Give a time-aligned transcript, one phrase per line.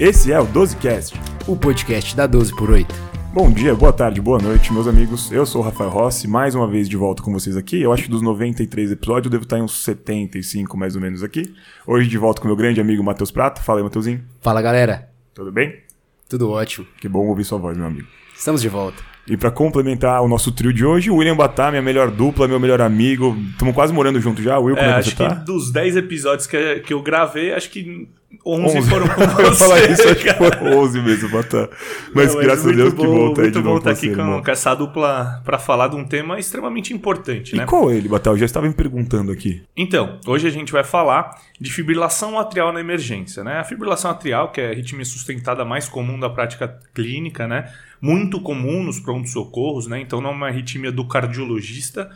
[0.00, 1.12] Esse é o 12Cast,
[1.48, 2.94] o podcast da 12 por 8.
[3.34, 5.32] Bom dia, boa tarde, boa noite, meus amigos.
[5.32, 7.82] Eu sou o Rafael Rossi, mais uma vez de volta com vocês aqui.
[7.82, 11.24] Eu acho que dos 93 episódios eu devo estar em uns 75 mais ou menos
[11.24, 11.52] aqui.
[11.84, 13.60] Hoje de volta com meu grande amigo Matheus Prata.
[13.60, 14.22] Fala aí, Matheusinho.
[14.40, 15.08] Fala, galera.
[15.34, 15.80] Tudo bem?
[16.28, 16.86] Tudo ótimo.
[17.00, 18.06] Que bom ouvir sua voz, meu amigo.
[18.36, 19.02] Estamos de volta.
[19.26, 22.60] E para complementar o nosso trio de hoje, o William Batá, minha melhor dupla, meu
[22.60, 23.36] melhor amigo.
[23.50, 24.60] Estamos quase morando junto já.
[24.60, 25.34] Will, como é, é que acho você tá?
[25.34, 28.08] que dos 10 episódios que, que eu gravei, acho que
[28.44, 28.90] 11, 11.
[28.90, 29.42] foram com você.
[29.42, 31.68] eu falar isso, acho que foram 11 mesmo, Batá.
[32.14, 33.90] Mas Não, graças a Deus bom, que bom tá aí Muito de bom novo estar
[33.90, 37.64] aqui você, com, com, essa dupla para falar de um tema extremamente importante, e né?
[37.64, 38.30] qual é ele, Batá?
[38.30, 39.62] Eu já estava me perguntando aqui.
[39.74, 43.58] Então, hoje a gente vai falar de fibrilação atrial na emergência, né?
[43.58, 47.72] A fibrilação atrial, que é a arritmia sustentada mais comum da prática clínica, né?
[48.00, 50.00] Muito comum nos prontos-socorros, né?
[50.00, 52.10] Então não é uma arritmia do cardiologista,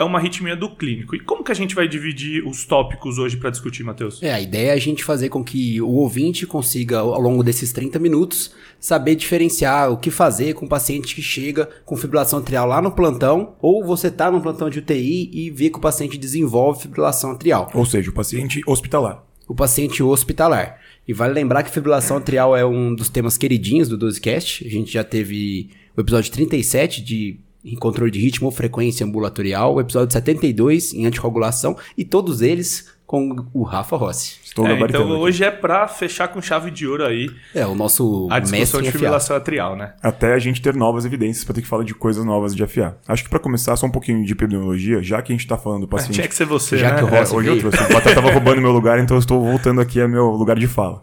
[0.00, 1.14] é uma arritmia do clínico.
[1.14, 4.22] E como que a gente vai dividir os tópicos hoje para discutir, Matheus?
[4.22, 7.70] É, a ideia é a gente fazer com que o ouvinte consiga, ao longo desses
[7.70, 12.66] 30 minutos, saber diferenciar o que fazer com o paciente que chega com fibrilação atrial
[12.66, 16.16] lá no plantão, ou você está no plantão de UTI e vê que o paciente
[16.16, 17.70] desenvolve fibrilação atrial.
[17.74, 19.22] Ou seja, o paciente hospitalar.
[19.46, 20.80] O paciente hospitalar.
[21.06, 24.64] E vale lembrar que fibrilação atrial é um dos temas queridinhos do 12cast.
[24.64, 29.74] A gente já teve o episódio 37 de em controle de ritmo ou frequência ambulatorial,
[29.74, 34.38] o episódio 72 em anticoagulação e todos eles com o Rafa Rossi.
[34.44, 35.12] Estou é, então aqui.
[35.12, 37.28] hoje é para fechar com chave de ouro aí.
[37.52, 39.94] É, o nosso a discussão de fibrilação atrial, né?
[40.00, 42.96] Até a gente ter novas evidências para ter que falar de coisas novas de FA.
[43.08, 45.80] Acho que para começar só um pouquinho de epidemiologia, já que a gente está falando
[45.80, 46.14] do paciente.
[46.14, 46.98] Tinha que ser você, já né?
[46.98, 47.58] que o Rossi é, hoje veio.
[47.58, 47.90] eu trouxe.
[47.90, 50.68] O Batata estava roubando meu lugar, então eu estou voltando aqui ao meu lugar de
[50.68, 51.02] fala.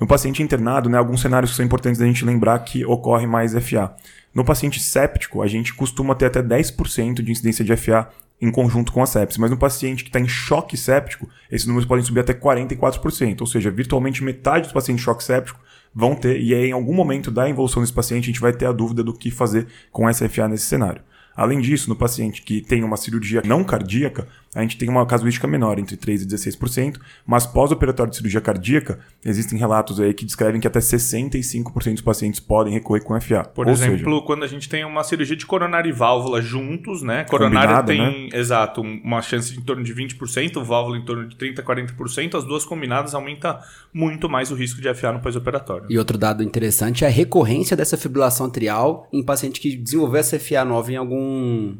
[0.00, 3.52] No paciente internado, né, alguns cenários que são importantes da gente lembrar que ocorre mais
[3.52, 3.94] FA.
[4.34, 8.08] No paciente séptico, a gente costuma ter até 10% de incidência de FA
[8.40, 11.86] em conjunto com a sepsis, mas no paciente que está em choque séptico, esses números
[11.86, 15.60] podem subir até 44%, ou seja, virtualmente metade dos pacientes de choque séptico
[15.94, 18.64] vão ter, e aí em algum momento da evolução desse paciente a gente vai ter
[18.64, 21.02] a dúvida do que fazer com essa FA nesse cenário.
[21.36, 25.46] Além disso, no paciente que tem uma cirurgia não cardíaca, a gente tem uma casuística
[25.46, 30.60] menor, entre 3% e 16%, mas pós-operatório de cirurgia cardíaca, existem relatos aí que descrevem
[30.60, 33.44] que até 65% dos pacientes podem recorrer com FA.
[33.44, 37.02] Por Ou exemplo, seja, quando a gente tem uma cirurgia de coronária e válvula juntos,
[37.02, 37.24] né?
[37.24, 41.62] Coronária tem, exato, uma chance de em torno de 20%, válvula em torno de 30%,
[41.62, 43.60] 40%, as duas combinadas aumenta
[43.92, 45.86] muito mais o risco de FA no pós-operatório.
[45.88, 50.38] E outro dado interessante é a recorrência dessa fibrilação atrial em paciente que desenvolveu essa
[50.40, 51.19] FA nova em algum,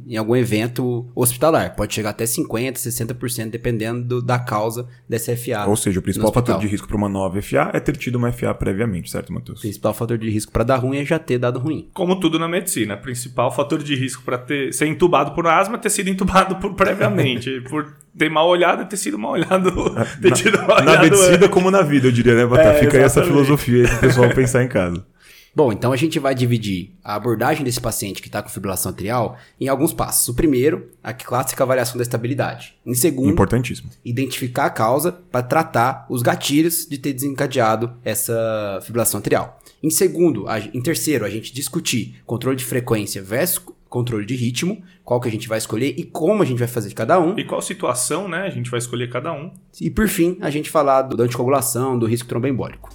[0.07, 1.75] em algum evento hospitalar.
[1.77, 5.67] Pode chegar até 50%, 60%, dependendo do, da causa dessa FA.
[5.67, 8.33] Ou seja, o principal fator de risco para uma nova FA é ter tido uma
[8.33, 9.59] FA previamente, certo, Matheus?
[9.59, 11.89] O principal fator de risco para dar ruim é já ter dado ruim.
[11.93, 15.79] Como tudo na medicina, principal fator de risco para ter ser entubado por asma é
[15.79, 19.73] ter sido entubado por, previamente, por ter mal olhado, ter sido mal olhado,
[20.21, 21.49] ter tido mal Na olhado medicina antes.
[21.49, 22.71] como na vida, eu diria, né, Batata?
[22.71, 23.47] É, Fica aí essa exatamente.
[23.47, 25.05] filosofia aí pro pessoal pensar em casa.
[25.55, 29.37] Bom, então a gente vai dividir a abordagem desse paciente que está com fibrilação atrial
[29.61, 30.29] em alguns passos.
[30.29, 32.75] O primeiro, a clássica avaliação da estabilidade.
[32.87, 33.91] Em segundo, Importantíssimo.
[34.05, 39.59] identificar a causa para tratar os gatilhos de ter desencadeado essa fibrilação atrial.
[39.83, 44.81] Em segundo, a- em terceiro, a gente discutir controle de frequência versus controle de ritmo,
[45.05, 47.37] qual que a gente vai escolher e como a gente vai fazer de cada um.
[47.37, 48.43] E qual situação, né?
[48.43, 49.51] A gente vai escolher cada um.
[49.81, 52.89] E por fim, a gente falar do, da anticoagulação, do risco tromboembólico.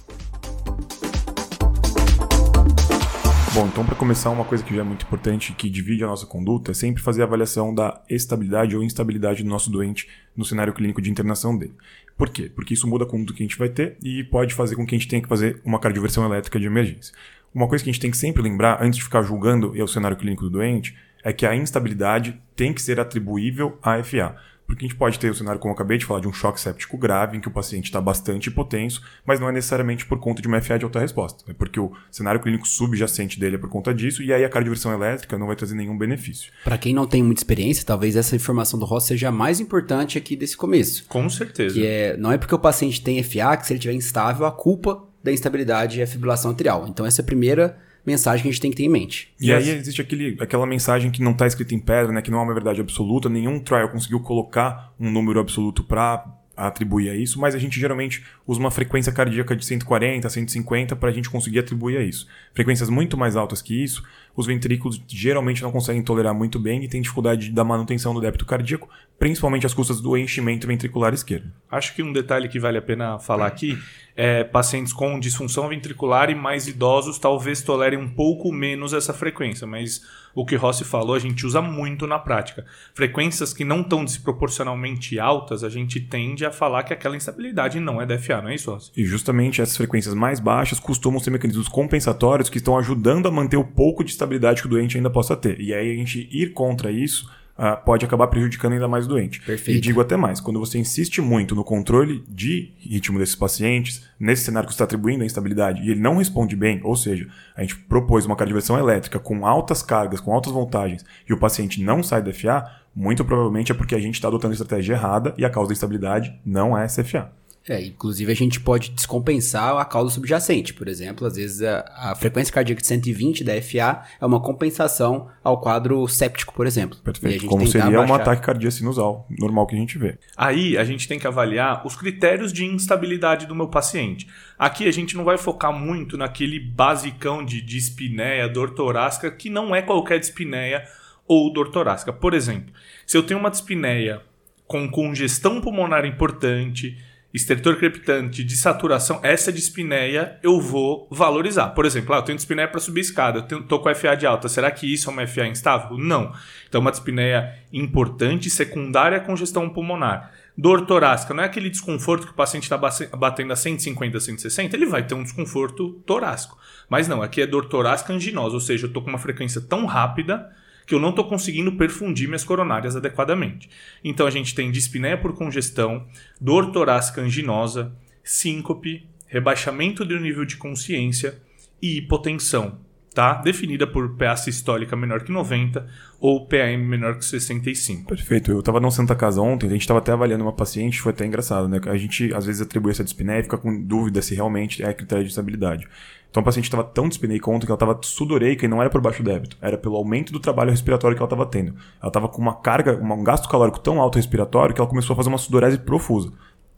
[3.56, 6.26] Bom, então para começar, uma coisa que já é muito importante, que divide a nossa
[6.26, 10.06] conduta, é sempre fazer a avaliação da estabilidade ou instabilidade do nosso doente
[10.36, 11.72] no cenário clínico de internação dele.
[12.18, 12.52] Por quê?
[12.54, 14.94] Porque isso muda a conduta que a gente vai ter e pode fazer com que
[14.94, 17.14] a gente tenha que fazer uma cardioversão elétrica de emergência.
[17.54, 20.18] Uma coisa que a gente tem que sempre lembrar, antes de ficar julgando o cenário
[20.18, 20.94] clínico do doente,
[21.24, 24.36] é que a instabilidade tem que ser atribuível à FA.
[24.66, 26.60] Porque a gente pode ter o cenário, como eu acabei de falar, de um choque
[26.60, 30.42] séptico grave, em que o paciente está bastante hipotenso, mas não é necessariamente por conta
[30.42, 31.44] de uma FA de alta resposta.
[31.48, 34.92] É porque o cenário clínico subjacente dele é por conta disso, e aí a cardioversão
[34.92, 36.52] elétrica não vai trazer nenhum benefício.
[36.64, 40.18] Para quem não tem muita experiência, talvez essa informação do Ross seja a mais importante
[40.18, 41.04] aqui desse começo.
[41.08, 41.74] Com certeza.
[41.74, 44.52] Que é, não é porque o paciente tem FA que se ele estiver instável, a
[44.52, 46.86] culpa da instabilidade é a fibrilação atrial.
[46.88, 49.34] Então essa é a primeira mensagem que a gente tem que ter em mente.
[49.40, 52.38] E aí existe aquele, aquela mensagem que não está escrita em pedra, né, que não
[52.38, 56.24] é uma verdade absoluta, nenhum trial conseguiu colocar um número absoluto para
[56.56, 61.10] atribuir a isso, mas a gente geralmente usa uma frequência cardíaca de 140, 150 para
[61.10, 62.26] a gente conseguir atribuir a isso.
[62.54, 64.02] Frequências muito mais altas que isso,
[64.36, 68.44] os ventrículos geralmente não conseguem tolerar muito bem e têm dificuldade da manutenção do débito
[68.44, 68.88] cardíaco,
[69.18, 71.50] principalmente às custas do enchimento ventricular esquerdo.
[71.70, 73.78] Acho que um detalhe que vale a pena falar aqui
[74.14, 79.66] é pacientes com disfunção ventricular e mais idosos talvez tolerem um pouco menos essa frequência,
[79.66, 80.02] mas
[80.34, 82.64] o que Rossi falou a gente usa muito na prática.
[82.94, 88.00] Frequências que não estão desproporcionalmente altas, a gente tende a falar que aquela instabilidade não
[88.00, 88.90] é DFA, não é isso, Rossi?
[88.96, 93.56] E justamente essas frequências mais baixas costumam ser mecanismos compensatórios que estão ajudando a manter
[93.56, 94.25] o pouco de estabilidade
[94.60, 95.60] que o doente ainda possa ter.
[95.60, 99.40] E aí a gente ir contra isso uh, pode acabar prejudicando ainda mais o doente.
[99.40, 99.78] Perfeito.
[99.78, 104.44] E digo até mais, quando você insiste muito no controle de ritmo desses pacientes, nesse
[104.44, 107.62] cenário que você está atribuindo a instabilidade, e ele não responde bem, ou seja, a
[107.62, 112.02] gente propôs uma cardioversão elétrica com altas cargas, com altas voltagens, e o paciente não
[112.02, 115.44] sai da FA, muito provavelmente é porque a gente está adotando a estratégia errada e
[115.44, 117.30] a causa da instabilidade não é CFA.
[117.68, 120.72] É, inclusive a gente pode descompensar a causa subjacente.
[120.72, 125.28] Por exemplo, às vezes a, a, frequência cardíaca de 120 da FA é uma compensação
[125.42, 126.96] ao quadro séptico, por exemplo.
[126.98, 127.46] Perfeito.
[127.46, 130.16] Como seria um ataque cardíaco sinusal, normal que a gente vê.
[130.36, 134.28] Aí a gente tem que avaliar os critérios de instabilidade do meu paciente.
[134.56, 139.74] Aqui a gente não vai focar muito naquele basicão de dispneia, dor torácica, que não
[139.74, 140.84] é qualquer dispneia
[141.26, 142.12] ou dor torácica.
[142.12, 142.72] Por exemplo,
[143.04, 144.22] se eu tenho uma dispneia
[144.68, 146.96] com congestão pulmonar importante,
[147.36, 151.68] estertor crepitante de saturação, essa dispneia eu vou valorizar.
[151.68, 154.26] Por exemplo, ah, eu tenho dispneia para subir escada, eu tenho, tô com FA de
[154.26, 155.98] alta, será que isso é uma FA instável?
[155.98, 156.32] Não.
[156.68, 160.32] Então, uma dispneia importante, secundária à congestão pulmonar.
[160.56, 164.86] Dor torácica, não é aquele desconforto que o paciente está batendo a 150, 160, ele
[164.86, 166.58] vai ter um desconforto torácico.
[166.88, 169.84] Mas não, aqui é dor torácica anginosa, ou seja, eu estou com uma frequência tão
[169.84, 170.50] rápida
[170.86, 173.68] que eu não estou conseguindo perfundir minhas coronárias adequadamente.
[174.04, 176.06] Então a gente tem dispneia por congestão,
[176.40, 177.92] dor torácica anginosa,
[178.22, 181.38] síncope, rebaixamento do nível de consciência
[181.82, 182.78] e hipotensão,
[183.12, 183.34] tá?
[183.34, 185.86] Definida por PA sistólica menor que 90
[186.20, 188.08] ou PAM menor que 65.
[188.08, 188.50] Perfeito.
[188.52, 191.26] Eu estava no Santa Casa ontem, a gente estava até avaliando uma paciente, foi até
[191.26, 191.80] engraçado, né?
[191.86, 195.24] A gente às vezes atribui essa dispneia e fica com dúvida se realmente é critério
[195.24, 195.88] de estabilidade.
[196.36, 199.00] Então a paciente estava tão dispneica ontem que ela estava sudoreica e não era por
[199.00, 201.74] baixo débito, era pelo aumento do trabalho respiratório que ela estava tendo.
[201.98, 205.16] Ela estava com uma carga, um gasto calórico tão alto respiratório que ela começou a
[205.16, 206.30] fazer uma sudorese profusa.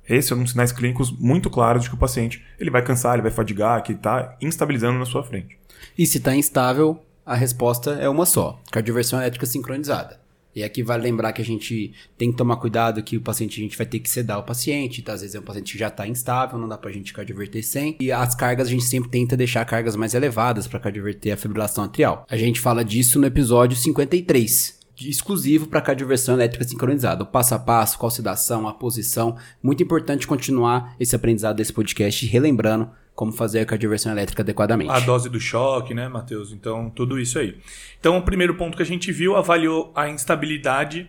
[0.08, 3.32] Esses são sinais clínicos muito claros de que o paciente ele vai cansar, ele vai
[3.32, 5.58] fadigar, que está instabilizando na sua frente.
[5.99, 6.96] E se está instável,
[7.26, 10.20] a resposta é uma só: cardioversão elétrica sincronizada.
[10.54, 13.62] E aqui vale lembrar que a gente tem que tomar cuidado que o paciente, a
[13.62, 15.12] gente vai ter que sedar o paciente, tá?
[15.12, 17.96] às vezes é um paciente que já está instável, não dá pra gente cardioverter sem.
[18.00, 21.84] E as cargas, a gente sempre tenta deixar cargas mais elevadas para cardioverter a fibrilação
[21.84, 22.26] atrial.
[22.28, 27.22] A gente fala disso no episódio 53 exclusivo para cardioversão elétrica sincronizada.
[27.22, 29.36] O passo a passo, qual sedação, a posição.
[29.62, 34.93] Muito importante continuar esse aprendizado desse podcast, relembrando como fazer a cardioversão elétrica adequadamente.
[34.93, 36.53] A dose do choque, né, Matheus?
[36.53, 37.59] Então, tudo isso aí.
[37.99, 41.09] Então, o primeiro ponto que a gente viu avaliou a instabilidade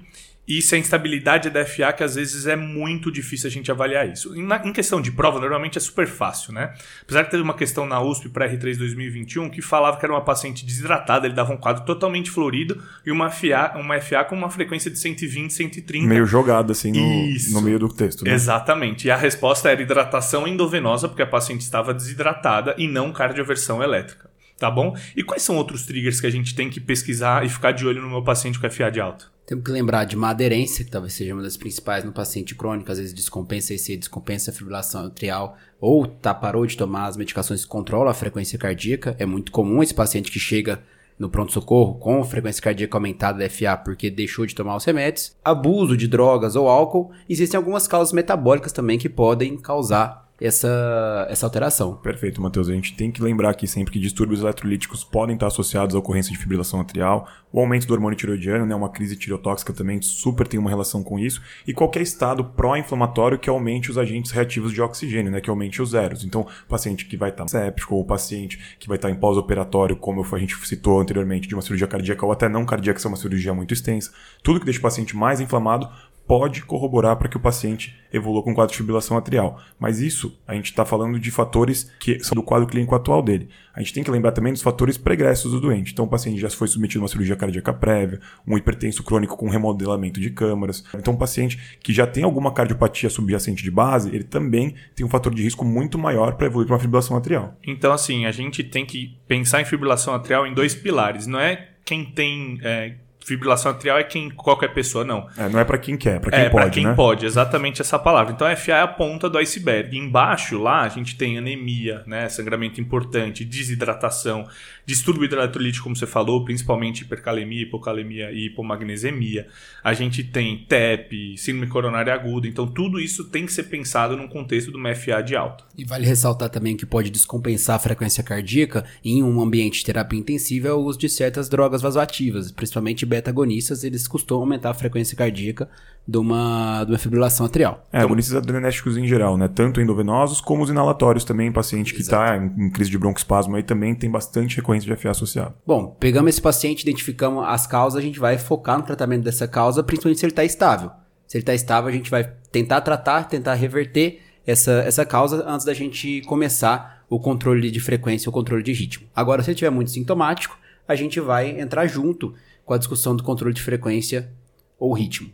[0.58, 4.36] isso é instabilidade da FA, que às vezes é muito difícil a gente avaliar isso.
[4.36, 6.74] Em, na, em questão de prova, normalmente é super fácil, né?
[7.04, 10.24] Apesar de ter uma questão na USP para R3 2021 que falava que era uma
[10.24, 14.50] paciente desidratada, ele dava um quadro totalmente florido e uma FA, uma FA com uma
[14.50, 16.08] frequência de 120, 130.
[16.08, 18.34] Meio jogado assim no, no meio do texto, né?
[18.34, 19.08] Exatamente.
[19.08, 24.29] E a resposta era hidratação endovenosa, porque a paciente estava desidratada e não cardioversão elétrica.
[24.60, 24.94] Tá bom?
[25.16, 28.02] E quais são outros triggers que a gente tem que pesquisar e ficar de olho
[28.02, 29.26] no meu paciente com FA de alta?
[29.50, 32.92] Temos que lembrar de uma aderência, que talvez seja uma das principais no paciente crônico,
[32.92, 37.64] às vezes descompensa EC, descompensa a fibrilação atrial, ou tá, parou de tomar as medicações
[37.64, 39.16] que controlam a frequência cardíaca.
[39.18, 40.84] É muito comum esse paciente que chega
[41.18, 45.36] no pronto-socorro com frequência cardíaca aumentada da FA porque deixou de tomar os remédios.
[45.44, 47.12] Abuso de drogas ou álcool.
[47.28, 51.96] Existem algumas causas metabólicas também que podem causar essa, essa alteração.
[51.96, 52.70] Perfeito, Matheus.
[52.70, 56.32] A gente tem que lembrar aqui sempre que distúrbios eletrolíticos podem estar associados à ocorrência
[56.32, 60.60] de fibrilação atrial, o aumento do hormônio tiroidiano, né, uma crise tireotóxica também super tem
[60.60, 65.32] uma relação com isso, e qualquer estado pró-inflamatório que aumente os agentes reativos de oxigênio,
[65.32, 66.24] né, que aumente os zeros.
[66.24, 70.38] Então, paciente que vai estar séptico ou paciente que vai estar em pós-operatório, como a
[70.38, 73.54] gente citou anteriormente, de uma cirurgia cardíaca ou até não cardíaca, se é uma cirurgia
[73.54, 74.12] muito extensa,
[74.44, 75.90] tudo que deixa o paciente mais inflamado
[76.30, 79.60] pode corroborar para que o paciente evolua com quadro de fibrilação atrial.
[79.80, 83.50] Mas isso, a gente está falando de fatores que são do quadro clínico atual dele.
[83.74, 85.92] A gente tem que lembrar também dos fatores pregressos do doente.
[85.92, 89.50] Então, o paciente já foi submetido a uma cirurgia cardíaca prévia, um hipertenso crônico com
[89.50, 90.84] remodelamento de câmaras.
[90.94, 95.10] Então, um paciente que já tem alguma cardiopatia subjacente de base, ele também tem um
[95.10, 97.58] fator de risco muito maior para evoluir para uma fibrilação atrial.
[97.66, 101.26] Então, assim, a gente tem que pensar em fibrilação atrial em dois pilares.
[101.26, 102.60] Não é quem tem...
[102.62, 105.28] É fibrilação atrial é quem qualquer pessoa, não.
[105.38, 106.94] É, não é para quem quer, é para quem é, pode, pra quem né?
[106.94, 108.34] pode, exatamente essa palavra.
[108.34, 109.98] Então, a FA é a ponta do iceberg.
[109.98, 114.48] Embaixo, lá, a gente tem anemia, né, sangramento importante, desidratação,
[114.90, 119.46] distúrbio hidroeletrolítico, como você falou, principalmente hipercalemia, hipocalemia e hipomagnesemia.
[119.84, 122.48] A gente tem TEP, síndrome coronária aguda.
[122.48, 125.64] Então, tudo isso tem que ser pensado num contexto de uma FA de alta.
[125.78, 130.20] E vale ressaltar também que pode descompensar a frequência cardíaca em um ambiente de terapia
[130.20, 135.16] intensiva é o uso de certas drogas vasoativas, principalmente beta-agonistas, eles costumam aumentar a frequência
[135.16, 135.70] cardíaca
[136.10, 137.88] de uma, de uma fibrilação atrial.
[137.94, 139.48] É, agonistas adrenérgicos em geral, né?
[139.48, 143.62] Tanto endovenosos como os inalatórios também, paciente que está em, em crise de broncoespasmo aí
[143.62, 145.54] também tem bastante recorrência de FA associado.
[145.66, 149.84] Bom, pegamos esse paciente, identificamos as causas, a gente vai focar no tratamento dessa causa,
[149.84, 150.92] principalmente se ele está estável.
[151.28, 155.66] Se ele está estável, a gente vai tentar tratar, tentar reverter essa, essa causa antes
[155.66, 159.08] da gente começar o controle de frequência, o controle de ritmo.
[159.16, 160.58] Agora, se ele estiver muito sintomático,
[160.88, 162.34] a gente vai entrar junto
[162.66, 164.30] com a discussão do controle de frequência
[164.78, 165.32] ou ritmo.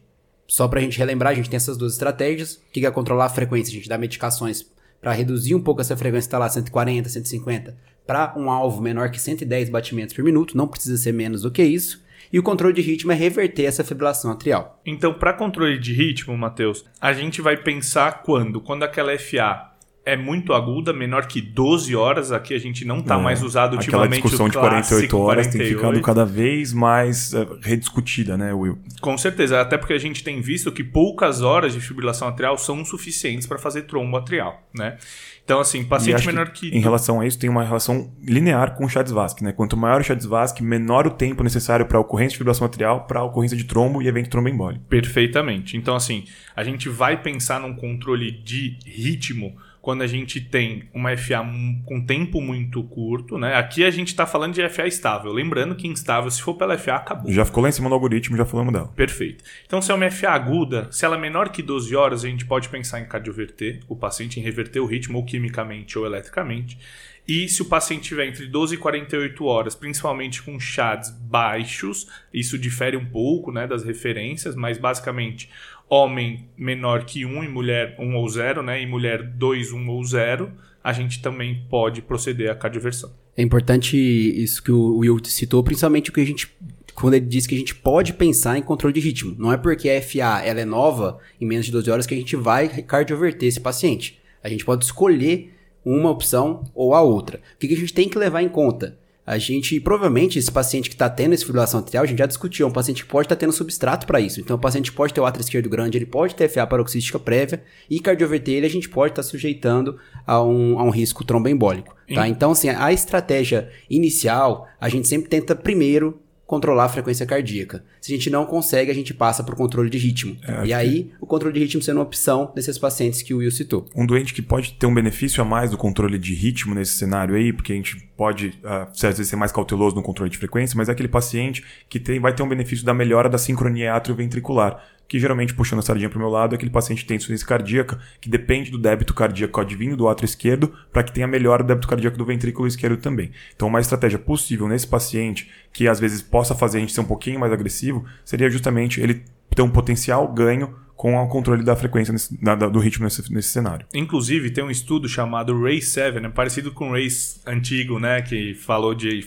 [0.47, 2.55] Só para a gente relembrar, a gente tem essas duas estratégias.
[2.55, 3.71] O que é controlar a frequência?
[3.71, 4.65] A gente dá medicações
[5.01, 9.19] para reduzir um pouco essa frequência, está lá 140, 150, para um alvo menor que
[9.19, 12.03] 110 batimentos por minuto, não precisa ser menos do que isso.
[12.31, 14.81] E o controle de ritmo é reverter essa fibrilação atrial.
[14.85, 18.59] Então, para controle de ritmo, Matheus, a gente vai pensar quando?
[18.59, 19.74] Quando aquela FA
[20.05, 22.31] é muito aguda, menor que 12 horas.
[22.31, 24.21] Aqui a gente não está É, mais usado Aquela ultimamente.
[24.21, 25.77] discussão o de 48 clássico horas tem 48.
[25.77, 28.77] ficado cada vez mais é, rediscutida, né, Will?
[29.01, 32.85] Com certeza, até porque a gente tem visto que poucas horas de fibrilação atrial são
[32.85, 34.97] suficientes para fazer trombo atrial, né?
[35.43, 36.75] Então, assim, paciente menor que, que.
[36.75, 39.51] Em relação a isso, tem uma relação linear com o Chades-Vasque, né?
[39.51, 43.55] Quanto maior o Chades-Vasque, menor o tempo necessário para ocorrência de fibrilação atrial, para ocorrência
[43.55, 44.83] de trombo e evento tromboembólico.
[44.85, 45.77] Perfeitamente.
[45.77, 49.55] Então, assim, a gente vai pensar num controle de ritmo
[49.85, 51.45] quando a gente tem uma FA
[51.85, 53.53] com tempo muito curto, né?
[53.53, 55.31] Aqui a gente está falando de FA estável.
[55.31, 57.31] Lembrando que instável, se for pela FA, acabou.
[57.31, 58.87] Já ficou lá em cima do algoritmo, já falamos dela.
[58.95, 59.43] Perfeito.
[59.63, 62.47] Então, se é uma FA aguda, se ela é menor que 12 horas, a gente
[62.47, 66.79] pode pensar em cardioverter o paciente, em reverter o ritmo, ou quimicamente ou eletricamente.
[67.27, 72.57] E se o paciente tiver entre 12 e 48 horas, principalmente com CHADs baixos, isso
[72.57, 75.49] difere um pouco né, das referências, mas basicamente
[75.89, 80.03] homem menor que 1 e mulher 1 ou 0, né, e mulher 2, 1 ou
[80.03, 80.51] 0,
[80.83, 83.11] a gente também pode proceder à cardioversão.
[83.37, 86.55] É importante isso que o Will citou, principalmente o que a gente
[86.95, 89.35] quando ele diz que a gente pode pensar em controle de ritmo.
[89.37, 92.17] Não é porque a FA ela é nova, em menos de 12 horas, que a
[92.17, 94.17] gente vai cardioverter esse paciente.
[94.41, 97.41] A gente pode escolher uma opção ou a outra.
[97.55, 98.97] O que, que a gente tem que levar em conta?
[99.25, 102.67] A gente, provavelmente, esse paciente que está tendo essa fibrilação atrial, a gente já discutiu,
[102.67, 104.39] é um paciente que pode estar tendo substrato para isso.
[104.39, 107.63] Então, o paciente pode ter o átrio esquerdo grande, ele pode ter FA paroxística prévia
[107.89, 111.95] e cardioverter ele, a gente pode estar sujeitando a um, a um risco tromboembólico.
[112.13, 112.27] Tá?
[112.27, 117.83] Então, assim, a estratégia inicial, a gente sempre tenta primeiro controlar a frequência cardíaca.
[117.99, 120.37] Se a gente não consegue, a gente passa para o controle de ritmo.
[120.63, 123.85] e aí, o controle de ritmo sendo uma opção desses pacientes que o Will citou.
[123.95, 127.35] Um doente que pode ter um benefício a mais do controle de ritmo nesse cenário
[127.35, 130.77] aí, porque a gente pode, uh, às vezes, ser mais cauteloso no controle de frequência,
[130.77, 134.83] mas é aquele paciente que tem, vai ter um benefício da melhora da sincronia atrioventricular,
[135.07, 137.47] que geralmente, puxando a sardinha para o meu lado, é aquele paciente que tem insuficiência
[137.47, 141.63] cardíaca, que depende do débito cardíaco advindo do átrio esquerdo, para que tenha melhor o
[141.63, 143.31] débito cardíaco do ventrículo esquerdo também.
[143.55, 147.05] Então, uma estratégia possível nesse paciente, que às vezes possa fazer a gente ser um
[147.05, 152.11] pouquinho mais agressivo, seria justamente ele ter um potencial ganho com o controle da frequência
[152.11, 153.85] nesse, da, do ritmo nesse, nesse, cenário.
[153.93, 158.53] Inclusive, tem um estudo chamado RACE 7, né, parecido com o RACE antigo, né, que
[158.53, 159.25] falou de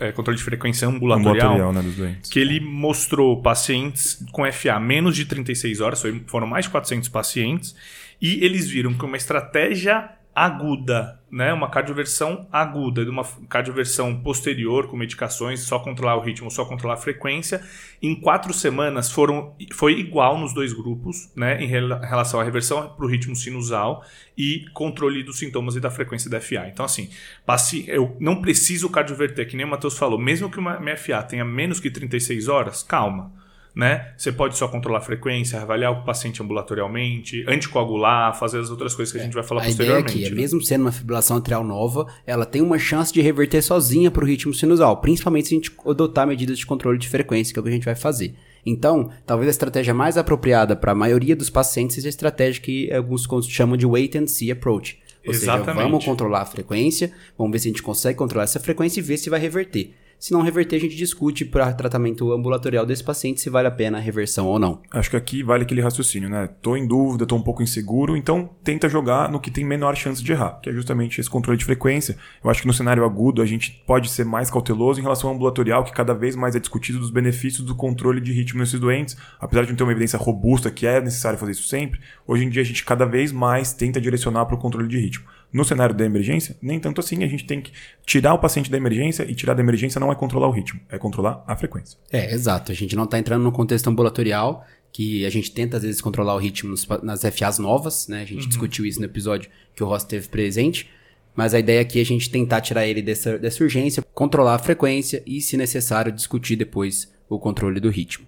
[0.00, 2.30] é, controle de frequência ambulatorial, ambulatorial né, dos doentes.
[2.30, 7.74] que ele mostrou pacientes com FA menos de 36 horas, foram mais de 400 pacientes,
[8.20, 14.86] e eles viram que uma estratégia aguda, né, uma cardioversão aguda, de uma cardioversão posterior
[14.86, 17.62] com medicações, só controlar o ritmo, só controlar a frequência,
[18.02, 23.06] em quatro semanas foram, foi igual nos dois grupos, né, em relação à reversão para
[23.06, 24.04] o ritmo sinusal
[24.36, 26.68] e controle dos sintomas e da frequência da FA.
[26.70, 27.08] Então, assim,
[27.46, 31.22] passe, eu não preciso cardioverter, que nem o Matheus falou, mesmo que uma minha FA
[31.22, 33.32] tenha menos que 36 horas, calma
[33.76, 34.08] né?
[34.16, 39.12] Você pode só controlar a frequência, avaliar o paciente ambulatorialmente, anticoagular, fazer as outras coisas
[39.12, 40.12] que a gente vai falar a posteriormente.
[40.12, 40.36] Ideia é, né?
[40.36, 44.26] mesmo sendo uma fibrilação atrial nova, ela tem uma chance de reverter sozinha para o
[44.26, 47.62] ritmo sinusal, principalmente se a gente adotar medidas de controle de frequência, que é o
[47.62, 48.34] que a gente vai fazer.
[48.64, 52.90] Então, talvez a estratégia mais apropriada para a maioria dos pacientes seja a estratégia que
[52.90, 54.98] alguns chamam de wait and see approach.
[55.26, 55.66] Ou Exatamente.
[55.66, 59.02] seja, vamos controlar a frequência, vamos ver se a gente consegue controlar essa frequência e
[59.02, 59.92] ver se vai reverter.
[60.18, 63.98] Se não reverter, a gente discute para tratamento ambulatorial desse paciente se vale a pena
[63.98, 64.80] a reversão ou não.
[64.90, 66.48] Acho que aqui vale aquele raciocínio, né?
[66.62, 70.22] Tô em dúvida, tô um pouco inseguro, então tenta jogar no que tem menor chance
[70.22, 72.16] de errar, que é justamente esse controle de frequência.
[72.42, 75.36] Eu acho que no cenário agudo a gente pode ser mais cauteloso em relação ao
[75.36, 79.16] ambulatorial, que cada vez mais é discutido dos benefícios do controle de ritmo nesses doentes.
[79.38, 82.48] Apesar de não ter uma evidência robusta que é necessário fazer isso sempre, hoje em
[82.48, 85.26] dia a gente cada vez mais tenta direcionar para o controle de ritmo.
[85.52, 87.72] No cenário da emergência, nem tanto assim, a gente tem que
[88.04, 90.98] tirar o paciente da emergência e tirar da emergência não é controlar o ritmo, é
[90.98, 91.98] controlar a frequência.
[92.12, 92.72] É, exato.
[92.72, 96.34] A gente não está entrando no contexto ambulatorial, que a gente tenta às vezes controlar
[96.34, 98.22] o ritmo nas FAs novas, né?
[98.22, 98.48] A gente uhum.
[98.48, 100.90] discutiu isso no episódio que o Ross teve presente.
[101.34, 104.58] Mas a ideia aqui é a gente tentar tirar ele dessa, dessa urgência, controlar a
[104.58, 108.26] frequência e, se necessário, discutir depois o controle do ritmo.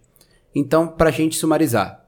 [0.55, 2.07] Então, para a gente sumarizar,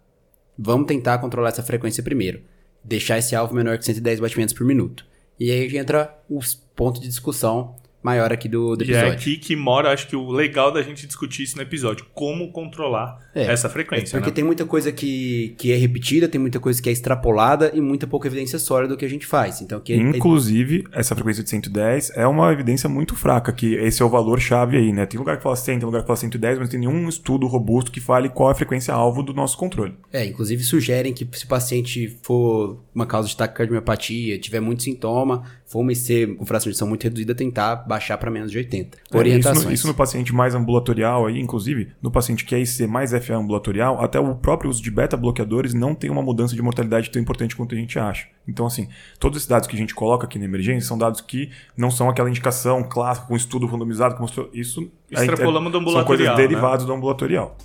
[0.59, 2.43] vamos tentar controlar essa frequência primeiro
[2.83, 5.05] deixar esse alvo menor que 110 batimentos por minuto.
[5.39, 9.09] E aí entra os pontos de discussão maior aqui do, do episódio.
[9.09, 12.07] E é aqui que mora, acho que o legal da gente discutir isso no episódio.
[12.15, 14.19] Como controlar é, essa frequência.
[14.19, 14.35] porque né?
[14.35, 18.07] tem muita coisa que, que é repetida, tem muita coisa que é extrapolada e muita
[18.07, 19.61] pouca evidência sólida do que a gente faz.
[19.61, 21.01] Então, que é Inclusive, é...
[21.01, 24.93] essa frequência de 110 é uma evidência muito fraca, que esse é o valor-chave aí,
[24.93, 25.07] né?
[25.07, 27.47] Tem lugar que fala 100, tem lugar que fala 110, mas não tem nenhum estudo
[27.47, 29.95] robusto que fale qual é a frequência-alvo do nosso controle.
[30.13, 35.45] É, inclusive sugerem que se o paciente for uma causa de taquicardiopatia, tiver muito sintoma,
[35.67, 38.97] for uma IC com fração de muito reduzida, tentar baixar para menos de 80.
[39.13, 39.57] Orientações.
[39.57, 42.87] É, isso, no, isso, no, paciente mais ambulatorial, aí, inclusive, no paciente que é IC
[42.87, 47.11] mais FA ambulatorial, até o próprio uso de beta-bloqueadores não tem uma mudança de mortalidade
[47.11, 48.29] tão importante quanto a gente acha.
[48.47, 51.51] Então, assim, todos esses dados que a gente coloca aqui na emergência são dados que
[51.77, 54.49] não são aquela indicação clássica, com um estudo randomizado que mostrou.
[54.55, 55.93] Isso Extrapolamos é, do ambulatorial.
[55.93, 56.37] São coisas né?
[56.37, 57.57] derivadas do ambulatorial.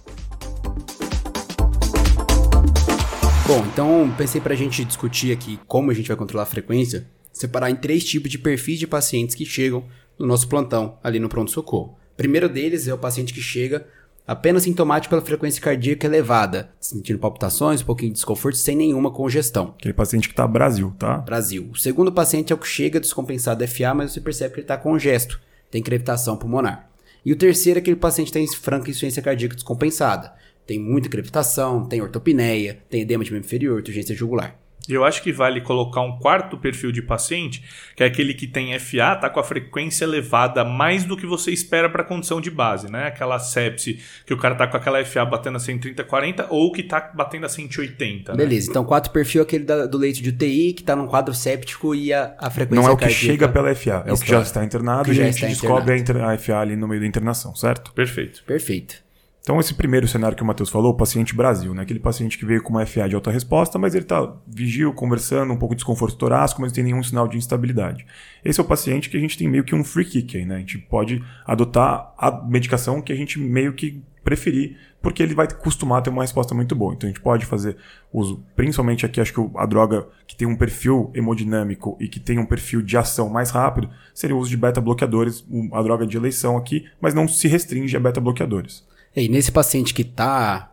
[3.48, 7.08] Bom, então pensei para a gente discutir aqui como a gente vai controlar a frequência
[7.36, 9.84] separar em três tipos de perfis de pacientes que chegam
[10.18, 11.98] no nosso plantão, ali no pronto-socorro.
[12.16, 13.86] Primeiro deles é o paciente que chega
[14.28, 19.76] apenas sintomático pela frequência cardíaca elevada, sentindo palpitações, um pouquinho de desconforto, sem nenhuma congestão.
[19.78, 21.18] Aquele paciente que está Brasil, tá?
[21.18, 21.70] Brasil.
[21.72, 24.78] O segundo paciente é o que chega descompensado FA, mas você percebe que ele está
[24.78, 26.90] congesto, tem crepitação pulmonar.
[27.24, 30.34] E o terceiro é aquele paciente que tem franca insuficiência cardíaca descompensada.
[30.66, 34.60] Tem muita crepitação, tem ortopneia, tem edema de membro inferior, urgência jugular.
[34.90, 37.64] Eu acho que vale colocar um quarto perfil de paciente,
[37.96, 41.52] que é aquele que tem FA, tá com a frequência elevada mais do que você
[41.52, 43.08] espera para a condição de base, né?
[43.08, 46.84] Aquela sepse que o cara tá com aquela FA batendo a 130, 40 ou que
[46.84, 48.32] tá batendo a 180.
[48.32, 48.38] Né?
[48.38, 51.34] Beleza, então quarto perfil é aquele da, do leito de UTI que tá num quadro
[51.34, 54.28] séptico e a, a frequência Não é o que chega pela FA, é o que
[54.28, 57.56] já está internado e a gente descobre a, a FA ali no meio da internação,
[57.56, 57.94] certo?
[57.94, 58.44] Perfeito.
[58.46, 59.05] Perfeito.
[59.46, 61.84] Então, esse primeiro cenário que o Matheus falou, o paciente Brasil, né?
[61.84, 65.54] aquele paciente que veio com uma FA de alta resposta, mas ele está vigio, conversando,
[65.54, 68.08] um pouco de desconforto torácico, mas não tem nenhum sinal de instabilidade.
[68.44, 70.56] Esse é o paciente que a gente tem meio que um free kick aí, né?
[70.56, 75.48] A gente pode adotar a medicação que a gente meio que preferir, porque ele vai
[75.48, 76.96] costumar ter uma resposta muito boa.
[76.96, 77.78] Então a gente pode fazer
[78.12, 82.40] uso, principalmente aqui, acho que a droga que tem um perfil hemodinâmico e que tem
[82.40, 86.58] um perfil de ação mais rápido, seria o uso de beta-bloqueadores, a droga de eleição
[86.58, 88.84] aqui, mas não se restringe a beta-bloqueadores.
[89.16, 90.72] E nesse paciente que tá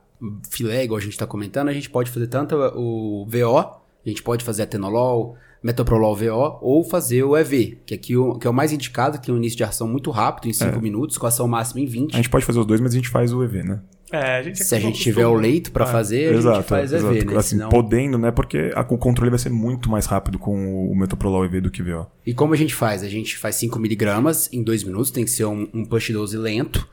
[0.50, 4.22] filé, igual a gente está comentando, a gente pode fazer tanto o VO, a gente
[4.22, 8.52] pode fazer atenolol, metoprolol VO, ou fazer o EV, que, aqui o, que é o
[8.52, 10.80] mais indicado, que tem um início de ação muito rápido, em 5 é.
[10.80, 12.14] minutos, com ação máxima em 20.
[12.14, 13.80] A gente pode fazer os dois, mas a gente faz o EV, né?
[14.10, 15.88] É, a gente Se a gente tiver o leito para é.
[15.88, 17.14] fazer, a exato, gente faz exato.
[17.14, 17.36] EV, né?
[17.36, 17.68] Assim, Senão...
[17.70, 18.30] Podendo, né?
[18.30, 21.82] Porque a, o controle vai ser muito mais rápido com o metoprolol EV do que
[21.82, 22.06] VO.
[22.26, 23.02] E como a gente faz?
[23.02, 26.86] A gente faz 5mg em 2 minutos, tem que ser um, um push dose lento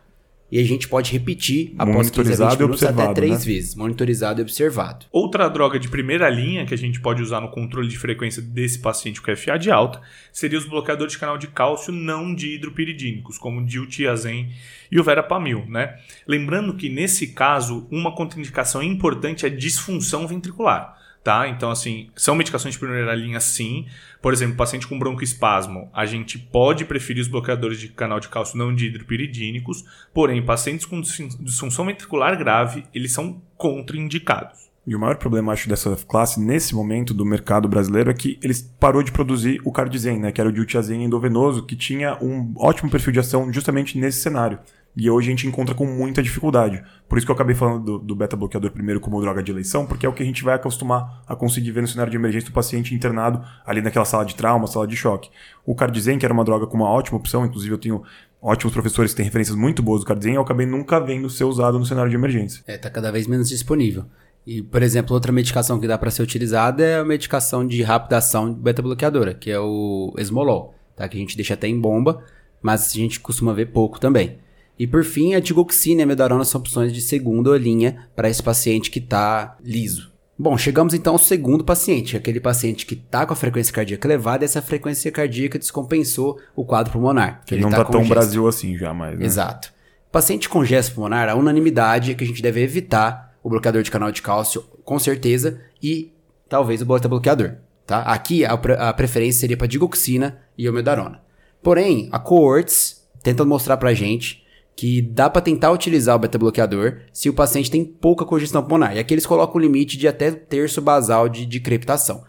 [0.52, 3.54] e a gente pode repetir após 15 a 20 minutos até três né?
[3.54, 5.06] vezes, monitorizado e observado.
[5.12, 8.80] Outra droga de primeira linha que a gente pode usar no controle de frequência desse
[8.80, 13.38] paciente com FA de alta seria os bloqueadores de canal de cálcio não de hidropiridínicos,
[13.38, 14.50] como o diltiazem
[14.92, 15.98] e o verapamil, né?
[16.28, 21.48] Lembrando que nesse caso, uma contraindicação importante é disfunção ventricular tá?
[21.48, 23.86] Então, assim, são medicações de primeira linha, sim.
[24.22, 28.58] Por exemplo, paciente com broncoespasmo, a gente pode preferir os bloqueadores de canal de cálcio
[28.58, 34.69] não dihidropiridínicos, porém, pacientes com disfunção ventricular grave, eles são contraindicados.
[34.86, 38.62] E o maior problema, acho, dessa classe nesse momento do mercado brasileiro é que eles
[38.80, 42.90] parou de produzir o Cardizen, né, que era o diltiazem endovenoso, que tinha um ótimo
[42.90, 44.60] perfil de ação justamente nesse cenário.
[44.96, 46.84] E hoje a gente encontra com muita dificuldade.
[47.08, 50.06] Por isso que eu acabei falando do, do beta-bloqueador primeiro como droga de eleição, porque
[50.06, 52.54] é o que a gente vai acostumar a conseguir ver no cenário de emergência do
[52.54, 55.30] paciente internado ali naquela sala de trauma, sala de choque.
[55.66, 58.04] O Cardizen, que era uma droga com uma ótima opção, inclusive eu tenho
[58.42, 61.78] ótimos professores que têm referências muito boas do Cardizen, eu acabei nunca vendo ser usado
[61.78, 62.64] no cenário de emergência.
[62.66, 64.06] É, tá cada vez menos disponível.
[64.46, 68.18] E, por exemplo, outra medicação que dá para ser utilizada é a medicação de rápida
[68.18, 71.08] ação beta-bloqueadora, que é o esmolol, tá?
[71.08, 72.24] Que a gente deixa até em bomba
[72.62, 74.38] mas a gente costuma ver pouco também.
[74.78, 78.42] E por fim, a digoxina e a medarona são opções de segunda linha para esse
[78.42, 80.10] paciente que está liso.
[80.38, 84.44] Bom, chegamos então ao segundo paciente, aquele paciente que está com a frequência cardíaca elevada
[84.44, 87.42] e essa frequência cardíaca descompensou o quadro pulmonar.
[87.46, 88.08] Que ele não tá está tão.
[88.08, 89.26] Brasil assim já mais, né?
[89.26, 89.74] Exato.
[90.10, 93.92] Paciente com gesto pulmonar, a unanimidade é que a gente deve evitar o bloqueador de
[93.92, 96.12] canal de cálcio, com certeza, e
[96.48, 97.56] talvez o beta-bloqueador.
[97.86, 98.02] Tá?
[98.02, 101.22] Aqui a, pre a preferência seria para digoxina e omedarona.
[101.62, 107.30] Porém, a Cohorts tenta mostrar pra gente que dá para tentar utilizar o beta-bloqueador se
[107.30, 108.96] o paciente tem pouca congestão pulmonar.
[108.96, 112.24] E aqui eles colocam o limite de até terço basal de, de crepitação.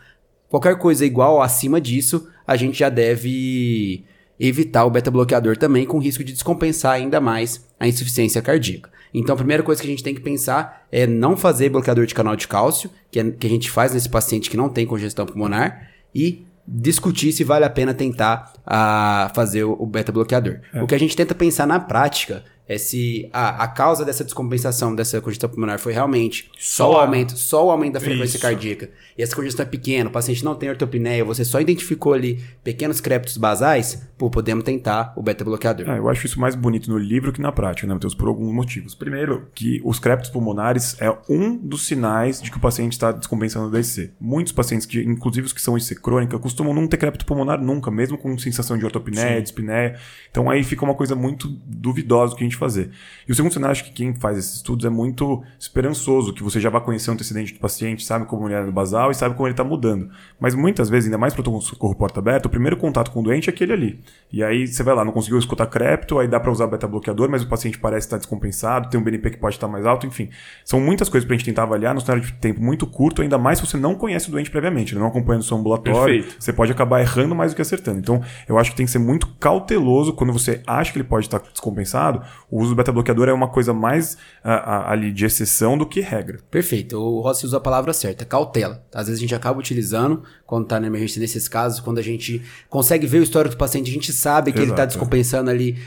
[0.48, 4.04] Qualquer coisa igual acima disso, a gente já deve
[4.40, 8.90] evitar o beta-bloqueador também, com risco de descompensar ainda mais a insuficiência cardíaca.
[9.12, 12.14] Então, a primeira coisa que a gente tem que pensar é não fazer bloqueador de
[12.14, 15.26] canal de cálcio, que, é, que a gente faz nesse paciente que não tem congestão
[15.26, 20.60] pulmonar, e discutir se vale a pena tentar uh, fazer o, o beta-bloqueador.
[20.72, 20.82] É.
[20.82, 24.94] O que a gente tenta pensar na prática é se a, a causa dessa descompensação
[24.94, 28.40] dessa congestão pulmonar foi realmente só, só o aumento, só o aumento da frequência Isso.
[28.40, 28.90] cardíaca.
[29.18, 33.00] E essa congestão é pequena, o paciente não tem ortopneia, você só identificou ali pequenos
[33.00, 35.88] crépitos basais, pô, podemos tentar o beta-bloqueador.
[35.88, 38.14] É, eu acho isso mais bonito no livro que na prática, né, Matheus?
[38.14, 38.94] Por alguns motivos.
[38.94, 43.70] Primeiro, que os crépitos pulmonares é um dos sinais de que o paciente está descompensando
[43.70, 44.10] da IC.
[44.20, 47.90] Muitos pacientes, que, inclusive os que são IC crônica, costumam não ter crépito pulmonar nunca,
[47.90, 49.98] mesmo com sensação de ortopneia, dispneia.
[50.30, 52.90] Então aí fica uma coisa muito duvidosa que a gente fazer.
[53.26, 56.60] E o segundo cenário, acho que quem faz esses estudos é muito esperançoso, que você
[56.60, 59.34] já vai conhecer o antecedente do paciente, sabe como ele é no basal e sabe
[59.34, 60.10] como ele está mudando.
[60.38, 63.22] Mas muitas vezes, ainda mais para o socorro porta aberta, o primeiro contato com o
[63.22, 64.00] doente é aquele ali.
[64.32, 67.42] E aí você vai lá, não conseguiu escutar crepto, aí dá para usar beta-bloqueador, mas
[67.42, 70.30] o paciente parece estar descompensado, tem um BNP que pode estar mais alto, enfim.
[70.64, 73.36] São muitas coisas para a gente tentar avaliar no cenário de tempo muito curto, ainda
[73.36, 76.22] mais se você não conhece o doente previamente, não acompanha no seu ambulatório.
[76.22, 76.36] Perfeito.
[76.38, 77.98] Você pode acabar errando mais do que acertando.
[77.98, 81.26] Então, eu acho que tem que ser muito cauteloso quando você acha que ele pode
[81.26, 82.22] estar descompensado.
[82.48, 86.38] O uso do beta-bloqueador é uma coisa mais ali de exceção do que regra.
[86.48, 86.96] Perfeito.
[86.96, 88.84] O Rossi usa a palavra certa, cautela.
[88.94, 92.42] Às vezes a gente acaba utilizando quando está na emergência nesses casos, quando a gente
[92.68, 94.62] consegue ver o histórico do paciente, a gente sabe que tá Exato.
[94.62, 95.78] ele está descompensando ali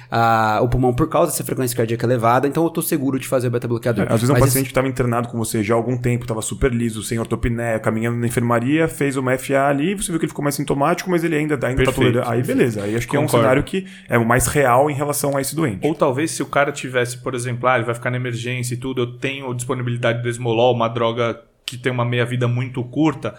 [0.61, 3.51] o pulmão por causa dessa frequência cardíaca elevada, então eu estou seguro de fazer o
[3.51, 4.05] beta-bloqueador.
[4.05, 6.41] É, às vezes um paciente que estava internado com você já há algum tempo, estava
[6.41, 10.31] super liso, sem ortopneia, caminhando na enfermaria, fez uma FA ali, você viu que ele
[10.31, 12.29] ficou mais sintomático, mas ele ainda, ainda tá tolerando.
[12.29, 13.35] Aí beleza, aí acho que Concordo.
[13.35, 15.85] é um cenário que é o mais real em relação a esse doente.
[15.85, 18.77] Ou talvez se o cara tivesse, por exemplo, ah, ele vai ficar na emergência e
[18.77, 23.35] tudo, eu tenho disponibilidade do esmolol, uma droga que tem uma meia-vida muito curta,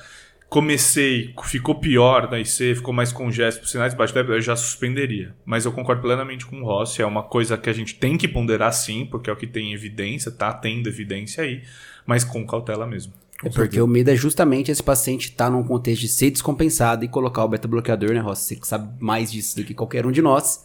[0.54, 5.34] comecei, ficou pior da IC, ficou mais congesto, sinais baixos, eu já suspenderia.
[5.44, 8.28] Mas eu concordo plenamente com o Rossi, é uma coisa que a gente tem que
[8.28, 11.64] ponderar sim, porque é o que tem evidência, tá tendo evidência aí,
[12.06, 13.12] mas com cautela mesmo.
[13.42, 17.04] É porque o medo é justamente esse paciente estar tá num contexto de ser descompensado
[17.04, 18.44] e colocar o beta-bloqueador, né, Rossi?
[18.44, 20.63] Você que sabe mais disso do que qualquer um de nós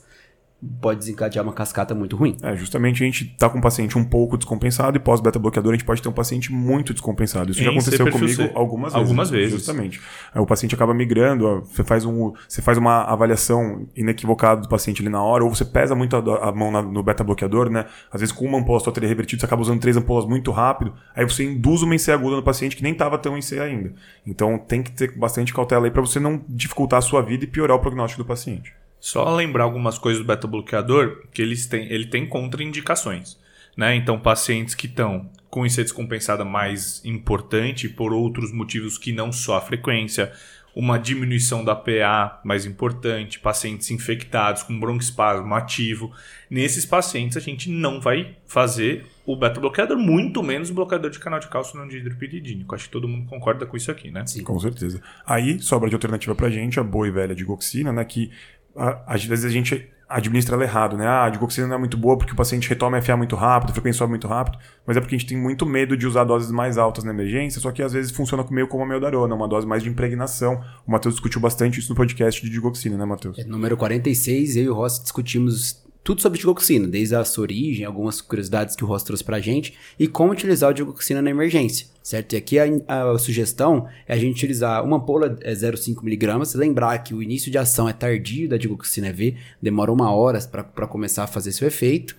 [0.82, 2.36] pode desencadear uma cascata muito ruim.
[2.44, 5.76] É, justamente a gente tá com um paciente um pouco descompensado e pós-beta bloqueador a
[5.76, 7.52] gente pode ter um paciente muito descompensado.
[7.52, 8.52] Isso em já aconteceu comigo C.
[8.54, 9.08] algumas vezes.
[9.08, 9.52] Algumas vezes.
[9.52, 10.02] Justamente.
[10.34, 15.02] Aí o paciente acaba migrando, você faz, um, você faz uma avaliação inequivocada do paciente
[15.02, 17.86] ali na hora, ou você pesa muito a, a mão na, no beta bloqueador, né?
[18.12, 20.94] Às vezes com uma ampola só teria revertido, você acaba usando três ampolas muito rápido,
[21.16, 23.94] aí você induz uma IC aguda no paciente que nem estava tão em C ainda.
[24.28, 27.48] Então tem que ter bastante cautela aí para você não dificultar a sua vida e
[27.48, 28.79] piorar o prognóstico do paciente.
[29.00, 33.38] Só lembrar algumas coisas do beta-bloqueador, que eles têm, ele tem contraindicações.
[33.78, 33.96] Né?
[33.96, 39.58] Então, pacientes que estão com IC descompensada mais importante por outros motivos que não só
[39.58, 40.32] a frequência,
[40.76, 46.12] uma diminuição da PA mais importante, pacientes infectados com broncoespasmo ativo.
[46.50, 51.40] Nesses pacientes a gente não vai fazer o beta-bloqueador, muito menos o bloqueador de canal
[51.40, 52.74] de cálcio não dihidropiridínico.
[52.74, 54.26] Acho que todo mundo concorda com isso aqui, né?
[54.26, 54.44] Sim.
[54.44, 55.02] Com certeza.
[55.26, 58.06] Aí sobra de alternativa pra gente a boa e velha digoxina, né?
[58.06, 58.32] Que
[58.76, 61.06] às vezes a gente administra ela errado, né?
[61.06, 63.74] Ah, a digoxina não é muito boa porque o paciente retoma FA muito rápido, a
[63.74, 66.50] frequência sobe muito rápido, mas é porque a gente tem muito medo de usar doses
[66.50, 69.68] mais altas na emergência, só que às vezes funciona meio como a meldarona, uma dose
[69.68, 70.64] mais de impregnação.
[70.88, 73.38] O Matheus discutiu bastante isso no podcast de digoxina, né, Matheus?
[73.38, 77.86] É, número 46, eu e o Rossi discutimos tudo sobre digoxina, desde a sua origem,
[77.86, 81.88] algumas curiosidades que o Ross trouxe pra gente e como utilizar o digoxina na emergência,
[82.02, 82.34] certo?
[82.34, 87.14] E aqui a, a sugestão é a gente utilizar uma ampola é 0,5mg, lembrar que
[87.14, 91.28] o início de ação é tardio da digoxina EV, demora uma hora para começar a
[91.28, 92.16] fazer seu efeito,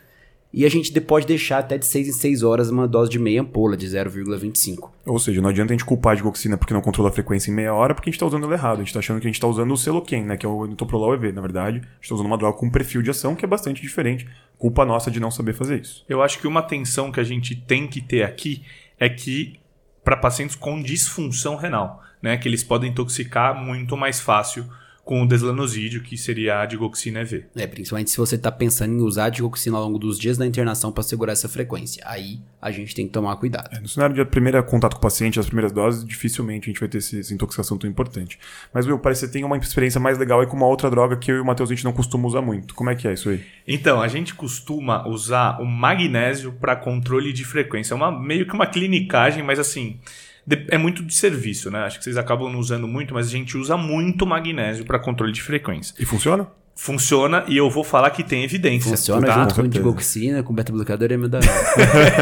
[0.52, 3.40] e a gente pode deixar até de 6 em 6 horas uma dose de meia
[3.40, 4.90] ampola, de 0,25.
[5.06, 7.54] Ou seja, não adianta a gente culpar a digoxina porque não controla a frequência em
[7.54, 8.76] meia hora, porque a gente está usando ela errado.
[8.76, 10.66] A gente está achando que a gente está usando o Celoquen, né, que é o
[10.66, 11.32] Nitoprolol EV.
[11.32, 13.80] Na verdade, a gente está usando uma droga com perfil de ação que é bastante
[13.80, 14.26] diferente.
[14.58, 16.04] Culpa nossa de não saber fazer isso.
[16.08, 18.62] Eu acho que uma atenção que a gente tem que ter aqui
[18.98, 19.60] é que
[20.02, 24.68] para pacientes com disfunção renal, né, que eles podem intoxicar muito mais fácil
[25.10, 27.46] com o deslanosídeo, que seria a digoxina EV.
[27.56, 30.46] É, principalmente se você está pensando em usar a digoxina ao longo dos dias da
[30.46, 32.00] internação para segurar essa frequência.
[32.06, 33.74] Aí a gente tem que tomar cuidado.
[33.74, 36.78] É, no cenário de primeiro contato com o paciente, as primeiras doses, dificilmente a gente
[36.78, 38.38] vai ter esse, essa intoxicação tão importante.
[38.72, 41.16] Mas, Will, parece que você tem uma experiência mais legal aí com uma outra droga
[41.16, 42.72] que eu e o Matheus a gente não costuma usar muito.
[42.72, 43.44] Como é que é isso aí?
[43.66, 47.94] Então, a gente costuma usar o magnésio para controle de frequência.
[47.94, 49.98] É uma, meio que uma clinicagem, mas assim
[50.68, 51.80] é muito de serviço, né?
[51.80, 55.32] Acho que vocês acabam não usando muito, mas a gente usa muito magnésio para controle
[55.32, 55.94] de frequência.
[55.98, 56.48] E funciona?
[56.74, 58.90] Funciona e eu vou falar que tem evidência.
[58.90, 59.34] Funciona tá?
[59.34, 61.52] junto com, com digoxina, com beta-bloqueador e amidarona.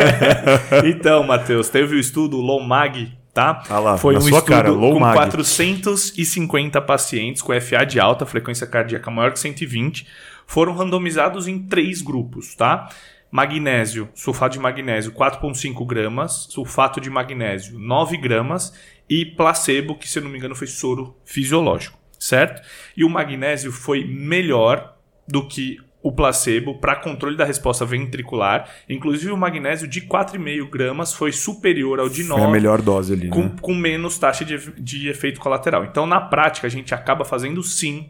[0.85, 3.63] então, Matheus, teve o estudo LOMAG, tá?
[3.71, 5.15] Ah lá, Foi um estudo cara, com mag.
[5.17, 10.07] 450 pacientes com FA de alta, frequência cardíaca maior que 120,
[10.45, 12.89] foram randomizados em três grupos, tá?
[13.31, 18.73] Magnésio, sulfato de magnésio 4,5 gramas, sulfato de magnésio 9 gramas
[19.09, 22.63] e placebo, que se eu não me engano foi soro fisiológico, certo?
[22.97, 28.69] E o magnésio foi melhor do que o placebo para controle da resposta ventricular.
[28.89, 32.41] Inclusive, o magnésio de 4,5 gramas foi superior ao de 9.
[32.41, 33.29] Foi a melhor dose ali.
[33.29, 33.57] Com, né?
[33.61, 35.85] com menos taxa de, de efeito colateral.
[35.85, 38.09] Então, na prática, a gente acaba fazendo sim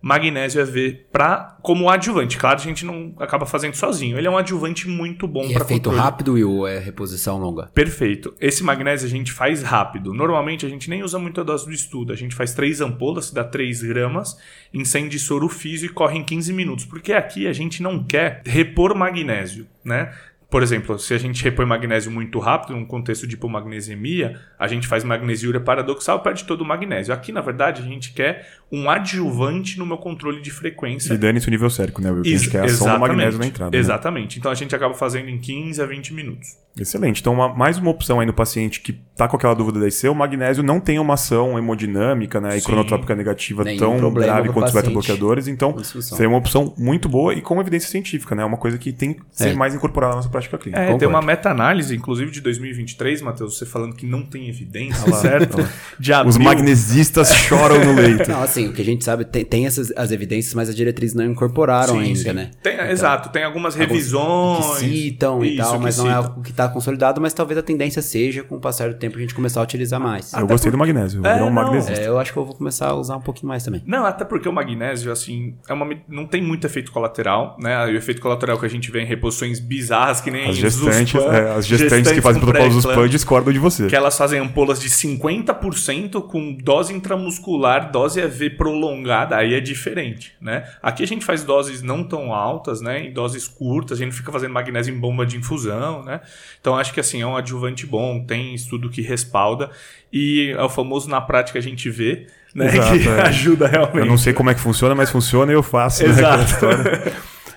[0.00, 2.38] magnésio EV para como adjuvante.
[2.38, 4.16] Claro, a gente não acaba fazendo sozinho.
[4.16, 5.98] Ele é um adjuvante muito bom para é feito controle.
[5.98, 7.66] rápido e ou é reposição longa?
[7.74, 8.34] Perfeito.
[8.40, 10.14] Esse magnésio a gente faz rápido.
[10.14, 12.12] Normalmente a gente nem usa muita dose do estudo.
[12.12, 14.36] A gente faz três ampolas, dá 3 gramas,
[14.72, 16.84] incende soro físico e corre em 15 minutos.
[16.84, 20.12] Porque aqui a gente não quer repor magnésio, né?
[20.50, 24.88] Por exemplo, se a gente repõe magnésio muito rápido, num contexto de hipomagnesemia, a gente
[24.88, 27.14] faz magnesiúria paradoxal e perde todo o magnésio.
[27.14, 31.14] Aqui, na verdade, a gente quer um adjuvante no meu controle de frequência.
[31.14, 32.10] E dane-se o nível sérico, né?
[32.10, 33.70] O que a gente quer é a ação do magnésio na entrada.
[33.70, 33.78] Né?
[33.78, 34.36] Exatamente.
[34.36, 34.40] Né?
[34.40, 36.56] Então a gente acaba fazendo em 15 a 20 minutos.
[36.78, 37.20] Excelente.
[37.20, 40.08] Então, uma, mais uma opção aí no paciente que está com aquela dúvida da IC,
[40.08, 44.68] o magnésio não tem uma ação hemodinâmica né, e cronotrópica negativa Nenhum tão grave quanto
[44.68, 45.48] os beta-bloqueadores.
[45.48, 48.44] Então, seria uma opção muito boa e com evidência científica, né?
[48.44, 49.54] Uma coisa que tem que ser é.
[49.54, 50.80] mais incorporada na nossa prática clínica.
[50.80, 51.00] É, Concordo.
[51.00, 55.58] tem uma meta-análise, inclusive de 2023, Matheus, você falando que não tem evidência, certo?
[55.98, 58.30] de Os magnesistas choram no leito.
[58.30, 61.14] Não, assim, o que a gente sabe, tem, tem essas as evidências, mas as diretrizes
[61.14, 62.32] não incorporaram sim, ainda, sim.
[62.32, 62.50] né?
[62.62, 64.78] Tem, então, exato, tem algumas revisões.
[64.78, 68.02] Que citam e tal, mas não é algo que está consolidado, mas talvez a tendência
[68.02, 70.32] seja, com o passar do tempo, a gente começar a utilizar mais.
[70.32, 70.76] Eu até gostei por...
[70.76, 72.00] do magnésio, é, um magnesista.
[72.00, 73.82] É, eu acho que eu vou começar a usar um pouquinho mais também.
[73.86, 77.86] Não, até porque o magnésio, assim, é uma, não tem muito efeito colateral, né?
[77.86, 81.50] O efeito colateral que a gente vê em reposições bizarras, que nem as gestantes, é,
[81.50, 83.86] as gestantes, gestantes que fazem protocolos dos PAN discordam de você.
[83.86, 90.34] Que elas fazem ampolas de 50% com dose intramuscular, dose EV prolongada, aí é diferente,
[90.40, 90.64] né?
[90.82, 93.06] Aqui a gente faz doses não tão altas, né?
[93.06, 96.20] Em doses curtas, a gente fica fazendo magnésio em bomba de infusão, né?
[96.60, 99.70] Então acho que assim, é um adjuvante bom, tem estudo que respalda
[100.12, 102.66] e é o famoso na prática a gente vê, né?
[102.66, 103.20] Exato, que é.
[103.22, 103.98] ajuda realmente.
[103.98, 106.02] Eu não sei como é que funciona, mas funciona e eu faço.
[106.02, 106.66] Né, Exato.
[106.66, 107.12] Né,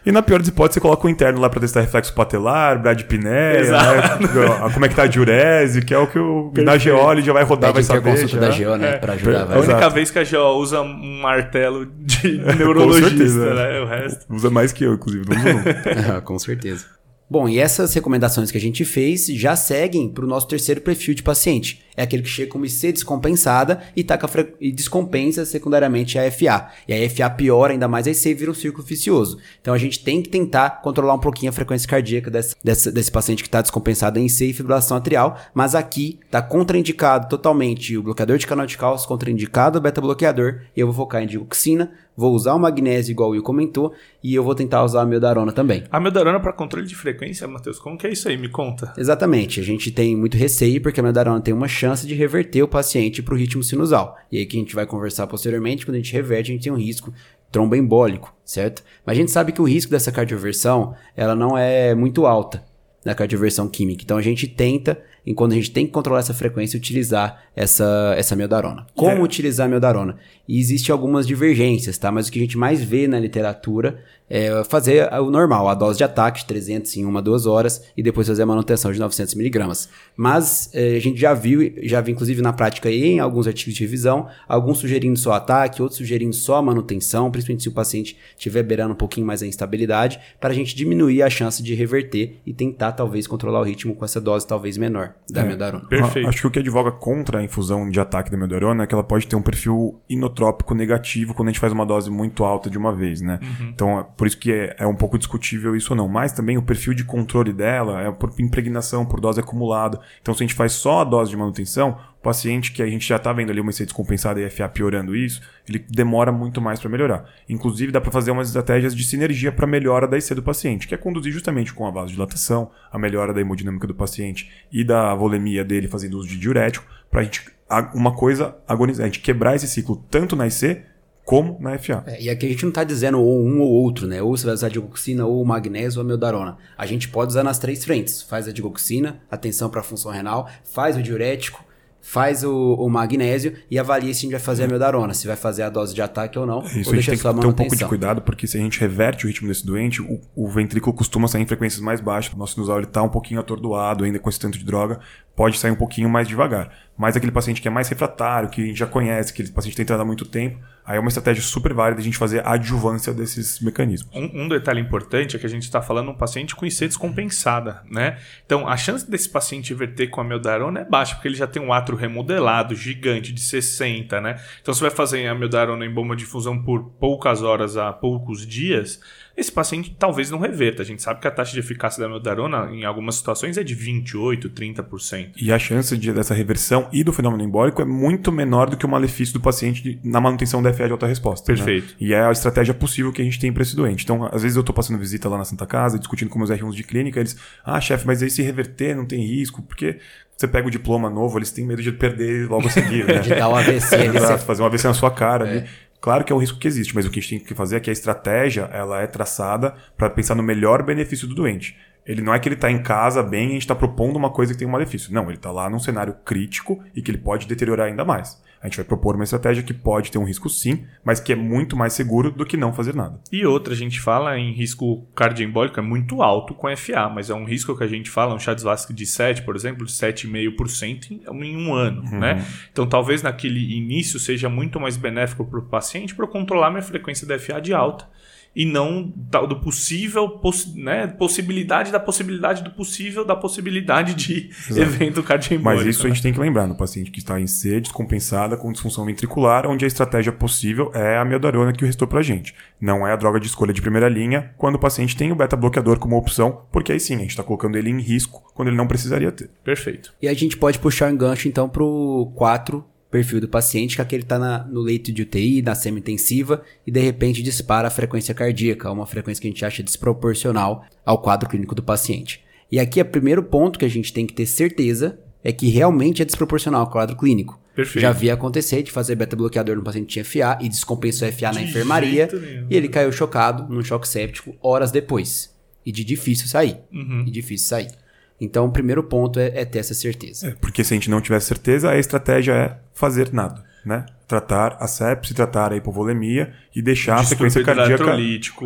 [0.06, 3.72] E na pior das hipóteses, você coloca o interno lá para testar reflexo patelar, bradipneia,
[3.72, 3.80] né?
[4.74, 7.44] como é que tá a diurese, que é o que o na GO já vai
[7.44, 8.12] rodar, Pede vai saber.
[8.12, 8.90] consulta da GO, né?
[8.90, 8.98] É.
[8.98, 9.52] Pra ajudar.
[9.52, 13.80] A única vez que a GO usa um martelo de neurologista, certeza, né?
[13.80, 14.26] O resto.
[14.34, 15.26] Usa mais que eu, inclusive.
[15.30, 16.22] Não usa não.
[16.24, 16.86] com certeza.
[17.30, 21.16] Bom, e essas recomendações que a gente fez já seguem para o nosso terceiro perfil
[21.16, 21.84] de paciente.
[21.96, 24.54] É aquele que chega com IC descompensada e, tá fre...
[24.60, 26.70] e descompensa secundariamente a FA.
[26.88, 29.38] E a FA piora ainda mais, aí você vira um círculo vicioso.
[29.62, 33.12] Então a gente tem que tentar controlar um pouquinho a frequência cardíaca desse, desse, desse
[33.12, 38.04] paciente que está descompensado em IC e fibrilação atrial, mas aqui está contraindicado totalmente o
[38.04, 42.34] bloqueador de canal de cálcio, contraindicado o beta-bloqueador, e eu vou focar em digoxina, vou
[42.34, 45.84] usar o magnésio igual o Will comentou e eu vou tentar usar a meldarona também.
[45.92, 48.38] A meldarona para controle de frequência, Matheus, como que é isso aí?
[48.38, 48.94] Me conta.
[48.98, 52.68] Exatamente, a gente tem muito receio porque a meldarona tem uma chance de reverter o
[52.68, 54.18] paciente para o ritmo sinusal.
[54.32, 56.72] E aí que a gente vai conversar posteriormente, quando a gente reverte, a gente tem
[56.72, 57.14] um risco
[57.52, 58.84] tromboembólico, certo?
[59.06, 62.64] Mas a gente sabe que o risco dessa cardioversão, ela não é muito alta
[63.06, 64.04] na cardioversão química.
[64.04, 68.14] Então a gente tenta em quando a gente tem que controlar essa frequência, utilizar essa,
[68.18, 68.86] essa meldarona.
[68.96, 69.22] Como é.
[69.22, 70.18] utilizar a meldarona?
[70.48, 72.12] E existem algumas divergências, tá?
[72.12, 75.98] Mas o que a gente mais vê na literatura é fazer o normal, a dose
[75.98, 79.36] de ataque de 300 em uma, duas horas e depois fazer a manutenção de 900
[79.36, 79.90] miligramas.
[80.18, 83.76] Mas é, a gente já viu, já vi inclusive na prática e em alguns artigos
[83.76, 88.64] de revisão, alguns sugerindo só ataque, outros sugerindo só manutenção, principalmente se o paciente estiver
[88.64, 92.54] beirando um pouquinho mais a instabilidade, para a gente diminuir a chance de reverter e
[92.54, 95.46] tentar talvez controlar o ritmo com essa dose talvez menor da é.
[95.88, 96.30] Perfeito.
[96.30, 99.04] Acho que o que advoga contra a infusão de ataque da meldarona é que ela
[99.04, 102.78] pode ter um perfil inotrópico negativo quando a gente faz uma dose muito alta de
[102.78, 103.40] uma vez, né?
[103.42, 103.70] Uhum.
[103.70, 106.08] Então, é por isso que é, é, um pouco discutível isso ou não.
[106.08, 110.00] Mas também o perfil de controle dela é por impregnação, por dose acumulada.
[110.22, 113.18] Então, se a gente faz só a dose de manutenção, paciente que a gente já
[113.18, 116.90] está vendo ali uma IC descompensada e FA piorando isso, ele demora muito mais para
[116.90, 117.30] melhorar.
[117.48, 120.96] Inclusive, dá para fazer umas estratégias de sinergia para melhora da IC do paciente, que
[120.96, 125.66] é conduzir justamente com a vasodilatação, a melhora da hemodinâmica do paciente e da volemia
[125.66, 127.46] dele fazendo uso de diurético, para a gente,
[127.94, 130.82] uma coisa agonizar, a gente quebrar esse ciclo tanto na IC
[131.26, 132.04] como na FA.
[132.08, 134.22] É, e aqui a gente não está dizendo ou um ou outro, né?
[134.22, 136.58] Ou você vai usar a digoxina, ou magnésio, ou a meldarona.
[136.78, 138.22] A gente pode usar nas três frentes.
[138.22, 141.64] Faz a digoxina, atenção para a função renal, faz o diurético,
[142.06, 145.38] faz o, o, magnésio e avalia se a gente vai fazer a meldarona, se vai
[145.38, 146.60] fazer a dose de ataque ou não.
[146.60, 148.78] Isso, ou a gente tem que ter um pouco de cuidado, porque se a gente
[148.78, 152.34] reverte o ritmo desse doente, o, o ventrículo costuma sair em frequências mais baixas.
[152.34, 155.00] O nosso sinusal está um pouquinho atordoado ainda com esse tanto de droga,
[155.34, 156.72] pode sair um pouquinho mais devagar.
[156.98, 160.02] Mas aquele paciente que é mais refratário, que já conhece, que aquele paciente tem entrado
[160.02, 163.60] há muito tempo, aí é uma estratégia super válida a gente fazer a adjuvância desses
[163.60, 164.16] mecanismos.
[164.16, 167.82] Um, um detalhe importante é que a gente está falando um paciente com IC descompensada,
[167.90, 168.20] né?
[168.46, 171.62] Então, a chance desse paciente verter com a meldarona é baixa, porque ele já tem
[171.62, 174.40] um atro remodelado gigante de 60, né?
[174.62, 178.46] Então, você vai fazer a meldarona em bomba de fusão por poucas horas a poucos
[178.46, 179.02] dias,
[179.36, 180.84] esse paciente talvez não reverta.
[180.84, 183.74] A gente sabe que a taxa de eficácia da meldarona em algumas situações é de
[183.74, 185.32] 28, 30%.
[185.42, 188.86] E a chance de, dessa reversão e do fenômeno embólico é muito menor do que
[188.86, 191.52] o malefício do paciente na manutenção da FA de alta resposta.
[191.52, 191.58] Né?
[191.58, 191.88] Perfeito.
[191.88, 191.96] Né?
[192.00, 194.04] E é a estratégia possível que a gente tem para esse doente.
[194.04, 196.76] Então, às vezes eu estou passando visita lá na Santa Casa, discutindo com meus R1s
[196.76, 200.00] de clínica, eles, ah, chefe, mas aí se reverter não tem risco, porque
[200.36, 203.20] você pega o diploma novo, eles têm medo de perder logo a seguir, né?
[203.20, 203.96] de dar um AVC.
[204.14, 205.52] Exato, fazer um AVC na sua cara é.
[205.52, 205.70] ali.
[206.04, 207.78] Claro que é um risco que existe, mas o que a gente tem que fazer
[207.78, 211.78] é que a estratégia ela é traçada para pensar no melhor benefício do doente.
[212.06, 214.30] Ele não é que ele está em casa bem e a gente está propondo uma
[214.30, 215.14] coisa que tem um malefício.
[215.14, 218.68] Não, ele está lá num cenário crítico e que ele pode deteriorar ainda mais a
[218.68, 221.76] gente vai propor uma estratégia que pode ter um risco sim, mas que é muito
[221.76, 223.20] mais seguro do que não fazer nada.
[223.30, 227.34] E outra, a gente fala em risco cardioembólico, é muito alto com FA, mas é
[227.34, 231.58] um risco que a gente fala, um Chats-Vasque de 7, por exemplo, de 7,5% em
[231.58, 232.20] um ano, uhum.
[232.20, 232.46] né?
[232.72, 237.28] Então talvez naquele início seja muito mais benéfico para o paciente para controlar minha frequência
[237.28, 238.08] de FA de alta
[238.56, 239.12] e não
[239.48, 244.80] do possível, poss, né, possibilidade da possibilidade do possível da possibilidade de Exato.
[244.80, 245.86] evento cardioembólico.
[245.86, 246.12] Mas isso né?
[246.12, 249.66] a gente tem que lembrar no paciente que está em C, descompensada, com disfunção ventricular,
[249.66, 252.54] onde a estratégia possível é a meldarona que o restou pra gente.
[252.80, 255.98] Não é a droga de escolha de primeira linha quando o paciente tem o beta-bloqueador
[255.98, 258.88] como opção, porque aí sim, a gente está colocando ele em risco quando ele não
[258.88, 259.50] precisaria ter.
[259.64, 260.14] Perfeito.
[260.22, 264.04] E a gente pode puxar um gancho então pro 4 perfil do paciente, que é
[264.04, 268.92] aquele está no leito de UTI, na semi-intensiva, e de repente dispara a frequência cardíaca,
[268.92, 272.44] uma frequência que a gente acha desproporcional ao quadro clínico do paciente.
[272.72, 275.70] E aqui é o primeiro ponto que a gente tem que ter certeza é que
[275.70, 277.60] realmente é desproporcional ao quadro clínico.
[277.76, 278.02] Perfeito.
[278.02, 281.56] Já vi acontecer de fazer beta-bloqueador no paciente que tinha FA e descompensou FA de
[281.56, 282.30] na enfermaria
[282.68, 285.54] e ele caiu chocado num choque séptico horas depois.
[285.86, 286.78] E de difícil sair.
[286.92, 287.26] Uhum.
[287.28, 287.92] E difícil sair.
[288.40, 290.50] Então, o primeiro ponto é, é ter essa certeza.
[290.50, 294.06] É, porque se a gente não tiver certeza, a estratégia é fazer nada, né?
[294.28, 298.16] Tratar a sepse, tratar a hipovolemia e deixar a sequência cardíaca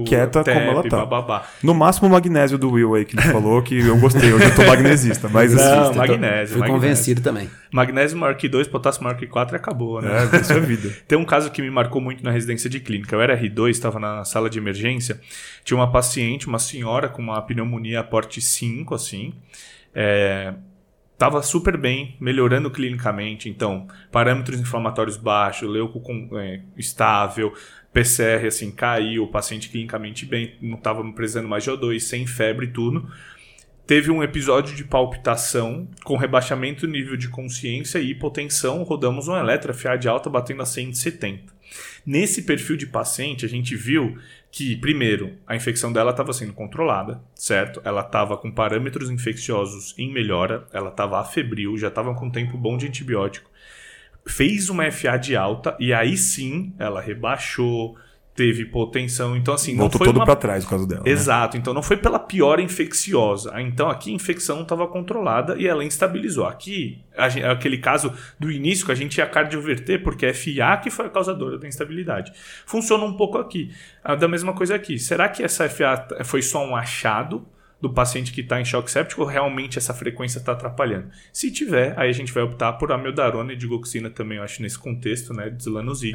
[0.06, 0.98] quieta TEP, como ela tá.
[0.98, 1.48] Bababá.
[1.64, 4.54] No máximo o magnésio do Will aí que ele falou, que eu gostei, eu já
[4.54, 6.54] tô magnesista, mas não, assim, magnésio.
[6.54, 6.68] Fui magnésio.
[6.68, 7.50] convencido também.
[7.72, 10.30] Magnésio maior que 2, potássio maior que 4 e acabou, né?
[10.32, 10.90] É, isso é vida.
[11.08, 13.16] Tem um caso que me marcou muito na residência de clínica.
[13.16, 15.20] Eu era R2, estava na sala de emergência,
[15.66, 19.34] tinha uma paciente, uma senhora com uma pneumonia porte 5, assim,
[19.94, 20.54] é,
[21.18, 23.50] estava super bem, melhorando clinicamente.
[23.50, 27.52] Então, parâmetros inflamatórios baixos, leuco com, é, estável,
[27.92, 32.68] PCR assim caiu, o paciente clinicamente bem, não estava precisando mais de O2, sem febre
[32.68, 33.10] e tudo.
[33.88, 38.84] Teve um episódio de palpitação com rebaixamento do nível de consciência e hipotensão.
[38.84, 41.54] Rodamos um eletroFA de alta batendo a 170.
[42.06, 44.18] Nesse perfil de paciente, a gente viu
[44.52, 47.82] que, primeiro, a infecção dela estava sendo controlada, certo?
[47.86, 52.76] Ela estava com parâmetros infecciosos em melhora, ela estava afebril, já estava com tempo bom
[52.76, 53.50] de antibiótico.
[54.26, 57.98] Fez uma FA de alta e aí sim ela rebaixou,
[58.38, 59.36] teve hipotensão.
[59.36, 60.08] Então, assim, Voltou não foi.
[60.08, 60.26] todo uma...
[60.26, 61.02] para trás por causa dela.
[61.04, 61.10] Né?
[61.10, 61.58] Exato.
[61.58, 61.62] Né?
[61.62, 63.60] Então, não foi pela pior infecciosa.
[63.60, 66.46] Então, aqui a infecção estava controlada e ela instabilizou.
[66.46, 70.92] Aqui, gente, aquele caso do início que a gente ia cardioverter, porque é FA que
[70.92, 72.32] foi a causadora da instabilidade.
[72.66, 73.72] Funciona um pouco aqui.
[74.04, 75.00] Ah, da mesma coisa aqui.
[75.00, 77.44] Será que essa FA foi só um achado?
[77.82, 81.10] Do paciente que está em choque séptico realmente essa frequência está atrapalhando.
[81.32, 84.78] Se tiver, aí a gente vai optar por amiodarona e digoxina também, eu acho, nesse
[84.78, 85.62] contexto, né, de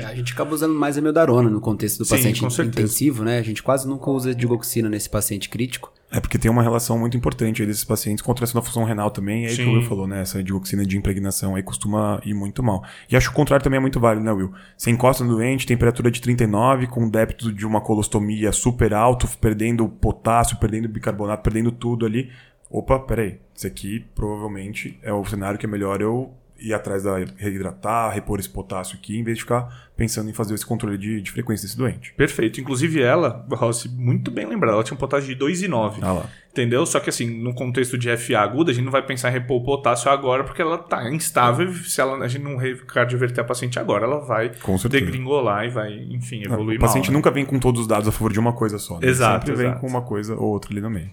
[0.00, 3.38] É, a gente acaba usando mais amiodarona no contexto do Sim, paciente intensivo, né?
[3.38, 5.92] A gente quase nunca usa digoxina nesse paciente crítico.
[6.14, 9.10] É porque tem uma relação muito importante aí desses pacientes com alteração da função renal
[9.10, 10.20] também, é aí que o Will falou, né?
[10.20, 12.84] Essa dioxina de impregnação aí costuma ir muito mal.
[13.10, 14.52] E acho que o contrário também é muito válido, né, Will?
[14.76, 19.88] Você encosta no doente, temperatura de 39, com débito de uma colostomia super alto, perdendo
[19.88, 22.30] potássio, perdendo bicarbonato, perdendo tudo ali.
[22.70, 23.38] Opa, peraí.
[23.54, 28.38] Isso aqui provavelmente é o cenário que é melhor eu ir atrás da reidratar, repor
[28.38, 31.66] esse potássio aqui, em vez de ficar pensando em fazer esse controle de, de frequência
[31.66, 32.12] desse doente.
[32.14, 32.60] Perfeito.
[32.60, 35.98] Inclusive ela, Rossi, muito bem lembrada, ela tinha um potássio de 2,9.
[36.00, 36.26] Ah lá.
[36.50, 36.84] Entendeu?
[36.84, 39.62] Só que assim, no contexto de FA aguda, a gente não vai pensar em repor
[39.62, 41.72] o potássio agora, porque ela tá instável.
[41.72, 44.50] Se ela, a gente não cardioverter a paciente agora, ela vai
[44.90, 47.12] degringolar e vai, enfim, evoluir o paciente mal.
[47.12, 47.18] né?
[47.18, 48.98] nunca vem com todos os dados a favor de uma coisa só.
[48.98, 49.08] Né?
[49.08, 49.80] Exato, Sempre vem exato.
[49.80, 51.10] com uma coisa ou outra ali no meio.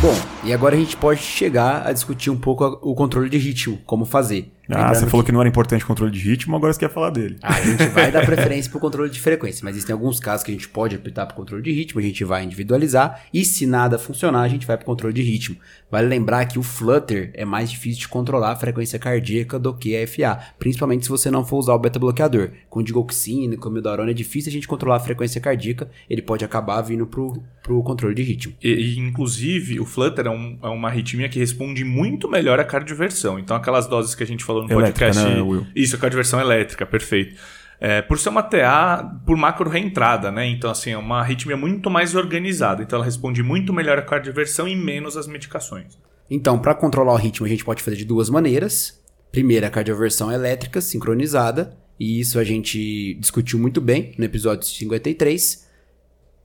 [0.00, 0.14] Bom,
[0.48, 4.06] e agora a gente pode chegar a discutir um pouco o controle de ritmo, como
[4.06, 4.50] fazer.
[4.70, 6.90] Ah, Lembrando você falou que não era importante o controle de ritmo, agora você quer
[6.90, 7.36] falar dele.
[7.42, 10.50] A gente vai dar preferência para o controle de frequência, mas existem alguns casos que
[10.50, 13.66] a gente pode optar para o controle de ritmo, a gente vai individualizar, e se
[13.66, 15.56] nada funcionar, a gente vai para o controle de ritmo.
[15.90, 19.96] Vale lembrar que o flutter é mais difícil de controlar a frequência cardíaca do que
[19.96, 22.50] a FA, principalmente se você não for usar o beta-bloqueador.
[22.68, 26.82] Com digoxina, com mildarona, é difícil a gente controlar a frequência cardíaca, ele pode acabar
[26.82, 28.52] vindo pro, pro controle de ritmo.
[28.62, 32.64] E, e, inclusive, o Flutter é, um- é uma arritmia que responde muito melhor à
[32.64, 33.38] cardioversão.
[33.38, 35.34] Então, aquelas doses que a gente falou no Elétrica, podcast.
[35.34, 35.66] né, Will?
[35.74, 37.36] Isso, a cardioversão elétrica, perfeito.
[37.80, 40.46] É, por ser uma TA por macro reentrada, né?
[40.46, 42.82] Então, assim, é uma arritmia muito mais organizada.
[42.82, 45.96] Então, ela responde muito melhor à cardioversão e menos às medicações.
[46.30, 49.00] Então, para controlar o ritmo, a gente pode fazer de duas maneiras.
[49.30, 55.68] Primeiro, a cardioversão elétrica sincronizada, e isso a gente discutiu muito bem no episódio 53.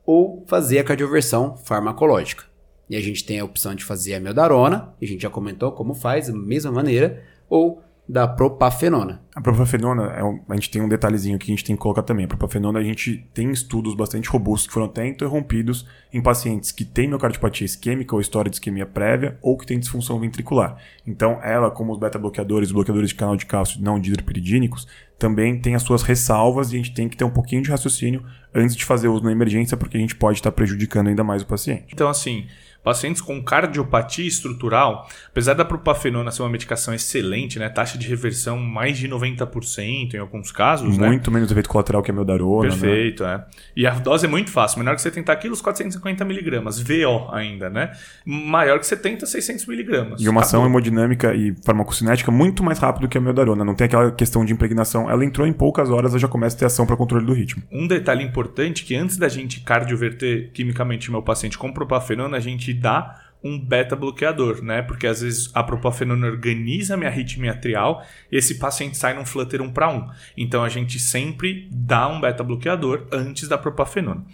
[0.06, 2.53] Ou fazer a cardioversão farmacológica.
[2.90, 5.72] E a gente tem a opção de fazer a meldarona, e a gente já comentou
[5.72, 9.22] como faz, da mesma maneira, ou da propafenona.
[9.34, 12.04] A propafenona, é um- a gente tem um detalhezinho que a gente tem que colocar
[12.04, 12.26] também.
[12.26, 16.84] A propafenona, a gente tem estudos bastante robustos que foram até interrompidos em pacientes que
[16.84, 20.78] têm miocardiopatia isquêmica ou história de isquemia prévia ou que têm disfunção ventricular.
[21.08, 24.86] Então, ela, como os beta-bloqueadores, bloqueadores de canal de cálcio não dihidropiridínicos,
[25.18, 28.22] também tem as suas ressalvas e a gente tem que ter um pouquinho de raciocínio
[28.54, 31.46] antes de fazer uso na emergência, porque a gente pode estar prejudicando ainda mais o
[31.48, 31.86] paciente.
[31.94, 32.48] Então, assim,
[32.84, 37.70] pacientes com cardiopatia estrutural, apesar da propafenona ser uma medicação excelente, né?
[37.70, 41.08] Taxa de reversão mais de 90% em alguns casos, né?
[41.08, 42.70] Muito menos efeito colateral que a meldarona, né?
[42.70, 43.46] Perfeito, é.
[43.76, 44.80] E a dose é muito fácil.
[44.80, 46.80] Menor que 70 quilos, 450 miligramas.
[46.80, 47.92] VO ainda, né?
[48.26, 50.22] Maior que 70, 600 miligramas.
[50.22, 50.80] E uma ação Acabou.
[50.80, 53.64] hemodinâmica e farmacocinética muito mais rápido que a meldarona.
[53.64, 55.10] Não tem aquela questão de impregnação.
[55.10, 57.64] Ela entrou em poucas horas, ela já começa a ter ação para controle do ritmo.
[57.72, 62.40] Um detalhe importante que antes da gente cardioverter quimicamente o meu paciente com propafenona, a
[62.40, 64.82] gente dá um beta-bloqueador, né?
[64.82, 69.62] Porque às vezes a propafenona organiza minha arritmia atrial e esse paciente sai num flutter
[69.62, 70.10] 1 para 1.
[70.38, 74.26] Então a gente sempre dá um beta-bloqueador antes da propafenona.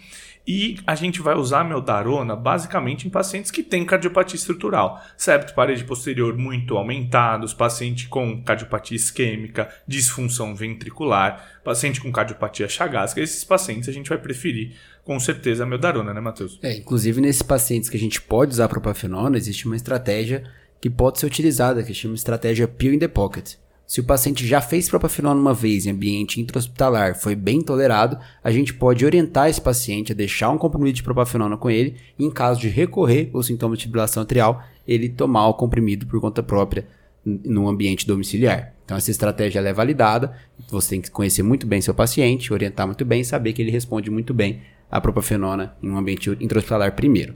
[0.46, 5.54] E a gente vai usar a meldarona basicamente em pacientes que têm cardiopatia estrutural, septo
[5.54, 13.20] parede posterior muito aumentados, paciente com cardiopatia isquêmica, disfunção ventricular, paciente com cardiopatia chagásica.
[13.20, 14.76] Esses pacientes a gente vai preferir
[15.10, 16.56] com certeza a meldarona, né, Matheus?
[16.62, 20.44] É, inclusive nesses pacientes que a gente pode usar propafenona, existe uma estratégia
[20.80, 23.54] que pode ser utilizada, que chama estratégia pill in the pocket.
[23.84, 28.52] Se o paciente já fez propafenona uma vez em ambiente intra-hospitalar, foi bem tolerado, a
[28.52, 32.30] gente pode orientar esse paciente a deixar um comprimido de propafenona com ele e, em
[32.30, 36.86] caso de recorrer aos sintomas de fibrilação atrial, ele tomar o comprimido por conta própria
[37.24, 38.74] no ambiente domiciliar.
[38.84, 40.36] Então essa estratégia é validada,
[40.68, 44.08] você tem que conhecer muito bem seu paciente, orientar muito bem saber que ele responde
[44.08, 44.60] muito bem
[44.90, 47.34] à propafenona em um ambiente intra-hospitalar primeiro.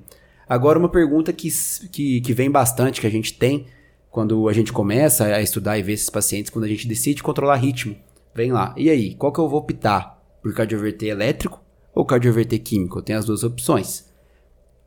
[0.49, 1.49] Agora uma pergunta que,
[1.91, 3.67] que, que vem bastante, que a gente tem
[4.11, 7.57] quando a gente começa a estudar e ver esses pacientes, quando a gente decide controlar
[7.57, 7.97] ritmo.
[8.35, 10.23] Vem lá, e aí, qual que eu vou optar?
[10.43, 11.61] Por cardioverter elétrico
[11.95, 12.99] ou cardioverter químico?
[12.99, 14.13] Eu tenho as duas opções.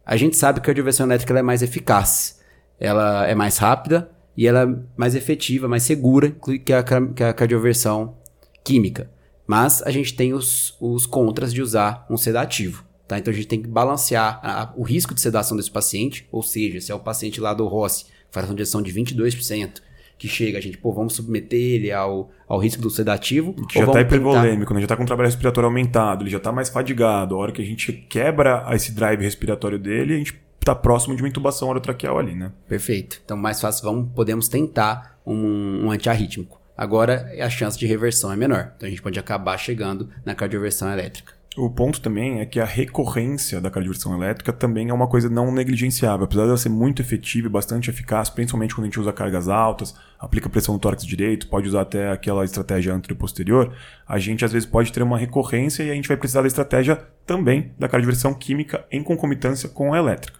[0.06, 2.40] A gente sabe que a cardioversão elétrica é mais eficaz.
[2.80, 7.34] Ela é mais rápida e ela é mais efetiva, mais segura que a, que a
[7.34, 8.16] cardioversão
[8.64, 9.10] química.
[9.48, 12.84] Mas a gente tem os, os contras de usar um sedativo.
[13.08, 13.18] Tá?
[13.18, 16.82] Então a gente tem que balancear a- o risco de sedação desse paciente, ou seja,
[16.82, 19.82] se é o paciente lá do Rossi, fração de ejeção de 22%,
[20.18, 23.54] que chega, a gente, pô, vamos submeter ele ao, ao risco do sedativo.
[23.68, 24.82] Que já tá tentar- hipervolêmico, né?
[24.82, 27.36] já tá com o trabalho respiratório aumentado, ele já tá mais fadigado.
[27.36, 31.22] A hora que a gente quebra esse drive respiratório dele, a gente tá próximo de
[31.22, 32.52] uma intubação orotraqueal ali, né?
[32.68, 33.22] Perfeito.
[33.24, 36.57] Então, mais fácil, vamos, podemos tentar um, um antiarrítmico.
[36.78, 38.74] Agora, a chance de reversão é menor.
[38.78, 41.34] Então, a gente pode acabar chegando na cardioversão elétrica.
[41.58, 45.52] O ponto também é que a recorrência da cardioversão elétrica também é uma coisa não
[45.52, 46.26] negligenciável.
[46.26, 49.96] Apesar dela ser muito efetiva e bastante eficaz, principalmente quando a gente usa cargas altas,
[50.20, 53.74] aplica pressão no tórax direito, pode usar até aquela estratégia anterior-posterior,
[54.08, 56.96] a gente às vezes pode ter uma recorrência e a gente vai precisar da estratégia
[57.26, 60.38] também da cardioversão química em concomitância com a elétrica.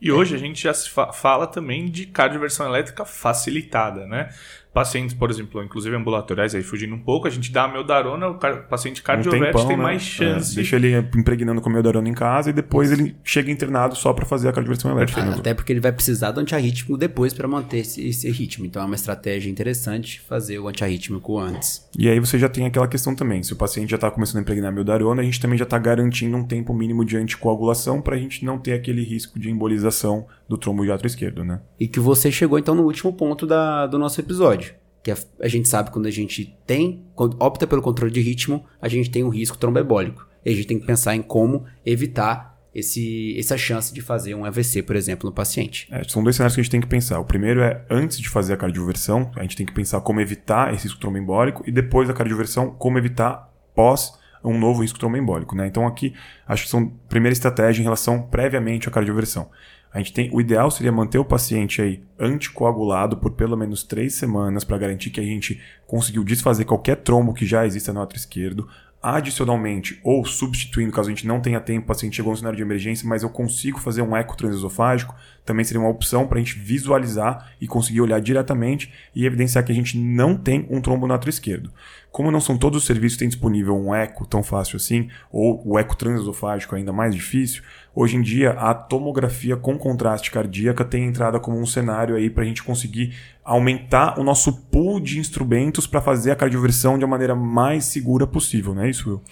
[0.00, 4.30] E hoje a gente já se fa- fala também de cardioversão elétrica facilitada, né?
[4.72, 8.34] Pacientes, por exemplo, inclusive ambulatoriais, aí fugindo um pouco, a gente dá a meldarona, o
[8.38, 9.82] car- paciente Um cardiovete tempão, tem né?
[9.82, 10.54] mais É, chance.
[10.54, 14.24] deixa ele impregnando com o meldarona em casa e depois ele chega internado só pra
[14.24, 15.22] fazer a cardioversão elétrica.
[15.24, 15.34] né?
[15.38, 18.64] Até porque ele vai precisar do antiarrítmico depois para manter esse, esse ritmo.
[18.64, 21.86] Então é uma estratégia interessante fazer o antiarrítmico antes.
[21.98, 23.42] E aí você já tem aquela questão também.
[23.42, 26.34] Se o paciente já está começando a impregnar meldarona, a gente também já está garantindo
[26.36, 30.58] um tempo mínimo de anticoagulação para a gente não ter aquele risco de embolização do
[30.58, 31.60] trombo de átrio esquerdo, né?
[31.80, 34.74] E que você chegou então no último ponto da, do nosso episódio.
[35.02, 38.64] Que a, a gente sabe quando a gente tem, quando opta pelo controle de ritmo,
[38.80, 40.26] a gente tem um risco trombebólico.
[40.44, 44.44] E a gente tem que pensar em como evitar esse, essa chance de fazer um
[44.44, 45.88] AVC, por exemplo, no paciente.
[45.90, 47.18] É, são dois cenários que a gente tem que pensar.
[47.18, 50.72] O primeiro é, antes de fazer a cardioversão, a gente tem que pensar como evitar
[50.74, 55.66] esse risco tromboembólico e depois da cardioversão, como evitar pós um novo risco tromboembólico, né?
[55.66, 56.14] Então aqui,
[56.46, 59.50] acho que são a primeira estratégia em relação previamente à cardioversão.
[59.92, 64.14] A gente tem, o ideal seria manter o paciente aí anticoagulado por pelo menos três
[64.14, 68.18] semanas para garantir que a gente conseguiu desfazer qualquer trombo que já exista no átrio
[68.18, 68.66] esquerdo.
[69.02, 72.62] Adicionalmente, ou substituindo, caso a gente não tenha tempo, o paciente chegou no cenário de
[72.62, 75.12] emergência, mas eu consigo fazer um eco transesofágico,
[75.44, 79.72] também seria uma opção para a gente visualizar e conseguir olhar diretamente e evidenciar que
[79.72, 81.72] a gente não tem um trombo no átrio esquerdo.
[82.12, 85.60] Como não são todos os serviços que têm disponível um eco tão fácil assim, ou
[85.66, 87.64] o eco transesofágico ainda mais difícil,
[87.94, 92.44] hoje em dia a tomografia com contraste cardíaca tem entrada como um cenário aí para
[92.44, 93.14] a gente conseguir
[93.44, 98.26] aumentar o nosso pool de instrumentos para fazer a cardioversão de uma maneira mais segura
[98.26, 99.22] possível, não é isso, Will?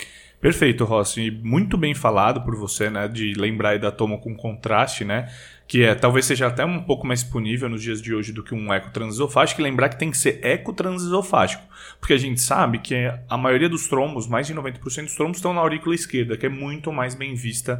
[0.40, 1.30] Perfeito, Rossi.
[1.30, 3.06] Muito bem falado por você, né?
[3.06, 5.30] De lembrar da toma com contraste, né?
[5.68, 8.54] Que é, talvez seja até um pouco mais disponível nos dias de hoje do que
[8.54, 9.60] um eco transesofágico.
[9.60, 11.62] E lembrar que tem que ser eco transesofágico.
[12.00, 12.94] Porque a gente sabe que
[13.28, 16.48] a maioria dos trombos, mais de 90% dos trombos, estão na aurícula esquerda, que é
[16.48, 17.78] muito mais bem vista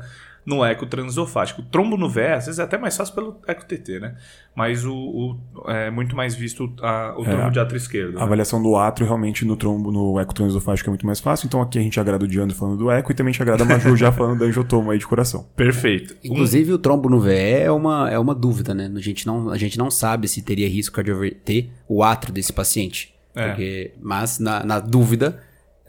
[0.51, 1.63] no eco transesofágico.
[1.63, 4.17] O trombo no VE, às vezes é até mais fácil pelo eco TT, né?
[4.55, 8.17] Mas o, o- é muito mais visto a- o trombo É, de átrio esquerdo.
[8.17, 8.23] A né?
[8.25, 11.79] avaliação do átrio realmente no trombo, no eco transesofágico é muito mais fácil, então aqui
[11.79, 13.97] a gente agrada o Diandro falando do eco e também a gente agrada a Maju
[13.97, 15.47] já falando da angiotomo aí de coração.
[15.57, 16.15] Perfeito.
[16.25, 18.91] Um- Inclusive, o trombo no VE é uma, é uma dúvida, né?
[18.95, 21.21] A gente, não, a gente não sabe se teria risco cardiovascular
[21.89, 23.15] o átrio desse paciente.
[23.35, 23.47] É.
[23.49, 25.41] Porque, mas, na, na dúvida,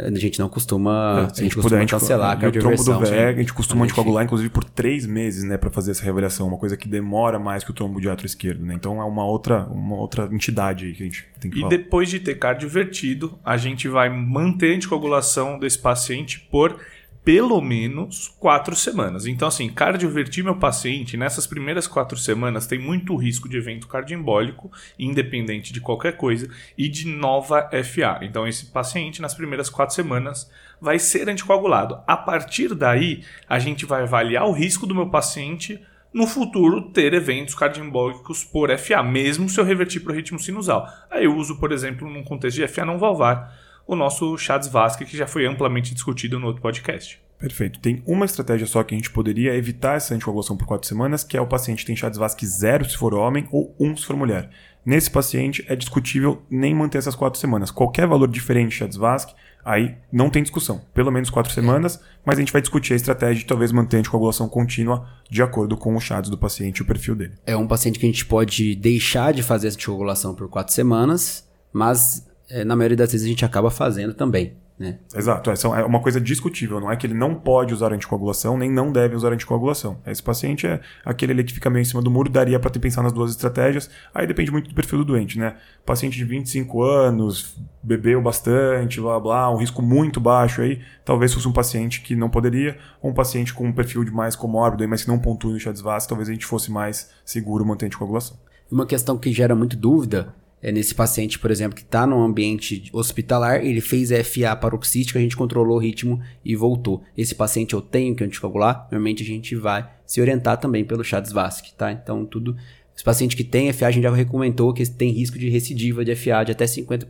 [0.07, 3.15] a gente não costuma, a gente puder, costuma gente- cancelar a no trombo do cardioversão.
[3.15, 6.03] VE, a gente costuma A gente- anticoagular, inclusive, por três meses, né, para fazer essa
[6.03, 8.73] reavaliação, uma coisa que demora mais que o trombo de átrio esquerdo, né?
[8.73, 11.69] Então é uma outra, uma outra entidade aí que a gente tem que E falar.
[11.69, 16.77] depois de ter cardiovertido, a gente vai manter a anticoagulação desse paciente por
[17.23, 19.25] pelo menos quatro semanas.
[19.25, 24.71] Então, assim, cardiovertir meu paciente nessas primeiras quatro semanas tem muito risco de evento cardioembólico,
[24.97, 28.19] independente de qualquer coisa, e de nova FA.
[28.23, 30.49] Então, esse paciente, nas primeiras quatro semanas,
[30.79, 32.01] vai ser anticoagulado.
[32.07, 35.79] A partir daí, a gente vai avaliar o risco do meu paciente
[36.13, 40.87] no futuro ter eventos cardioembólicos por FA, mesmo se eu revertir para o ritmo sinusal.
[41.09, 43.55] Aí eu uso, por exemplo, num contexto de FA não valvar,
[43.87, 47.21] o nosso Chades Vasque, que já foi amplamente discutido no outro podcast.
[47.41, 47.79] Perfeito.
[47.79, 51.35] Tem uma estratégia só que a gente poderia evitar essa anticoagulação por quatro semanas, que
[51.35, 54.51] é o paciente tem Chades Vasque zero se for homem ou um se for mulher.
[54.85, 57.71] Nesse paciente é discutível nem manter essas quatro semanas.
[57.71, 59.33] Qualquer valor diferente de Chades Vasque,
[59.65, 60.81] aí não tem discussão.
[60.93, 63.99] Pelo menos quatro semanas, mas a gente vai discutir a estratégia de talvez manter a
[64.01, 67.33] anticoagulação contínua de acordo com o Chades do paciente e o perfil dele.
[67.45, 71.47] É um paciente que a gente pode deixar de fazer essa anticoagulação por quatro semanas,
[71.73, 72.27] mas
[72.65, 74.97] na maioria das vezes a gente acaba fazendo também, né?
[75.15, 78.69] Exato, essa é uma coisa discutível, não é que ele não pode usar anticoagulação, nem
[78.69, 79.99] não deve usar anticoagulação.
[80.05, 82.79] Esse paciente é aquele ali que fica meio em cima do muro, daria para ter
[82.79, 85.55] pensar nas duas estratégias, aí depende muito do perfil do doente, né?
[85.85, 91.47] Paciente de 25 anos, bebeu bastante, blá blá, um risco muito baixo aí, talvez fosse
[91.47, 95.03] um paciente que não poderia, ou um paciente com um perfil de mais comórbido, mas
[95.03, 98.37] que não pontue no Chades Vasque, talvez a gente fosse mais seguro manter a anticoagulação.
[98.71, 102.89] Uma questão que gera muito dúvida é nesse paciente, por exemplo, que está num ambiente
[102.93, 107.03] hospitalar, ele fez FA paroxística, a gente controlou o ritmo e voltou.
[107.17, 111.31] Esse paciente eu tenho que anticoagular, normalmente a gente vai se orientar também pelo Chades
[111.31, 111.91] Vasque, tá?
[111.91, 112.55] Então tudo...
[112.93, 116.13] Esse paciente que tem FA, a gente já recomendou que tem risco de recidiva de
[116.13, 117.07] FA de até 50%.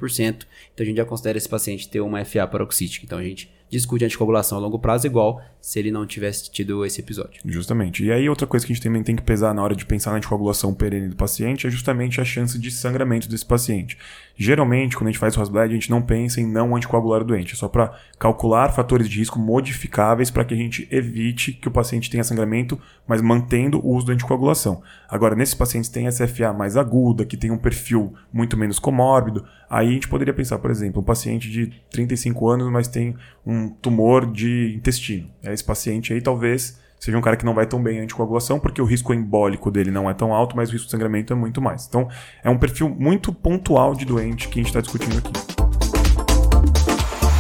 [0.73, 3.03] Então a gente já considera esse paciente ter uma FA paroxística.
[3.03, 6.99] Então a gente discute anticoagulação a longo prazo igual se ele não tivesse tido esse
[6.99, 7.41] episódio.
[7.45, 8.03] Justamente.
[8.03, 10.11] E aí outra coisa que a gente também tem que pesar na hora de pensar
[10.11, 13.97] na anticoagulação perene do paciente é justamente a chance de sangramento desse paciente.
[14.35, 17.25] Geralmente, quando a gente faz o Rosblad, a gente não pensa em não anticoagular o
[17.25, 21.67] doente, é só para calcular fatores de risco modificáveis para que a gente evite que
[21.67, 24.81] o paciente tenha sangramento, mas mantendo o uso da anticoagulação.
[25.07, 29.45] Agora, nesses pacientes que têm SFA mais aguda, que tem um perfil muito menos comórbido,
[29.69, 33.15] aí a gente poderia pensar, por exemplo, um paciente de 35 anos, mas tem
[33.45, 35.29] um tumor de intestino.
[35.43, 38.79] Esse paciente aí talvez seja um cara que não vai tão bem em anticoagulação, porque
[38.81, 41.59] o risco embólico dele não é tão alto, mas o risco de sangramento é muito
[41.59, 41.87] mais.
[41.87, 42.07] Então,
[42.43, 45.33] é um perfil muito pontual de doente que a gente está discutindo aqui.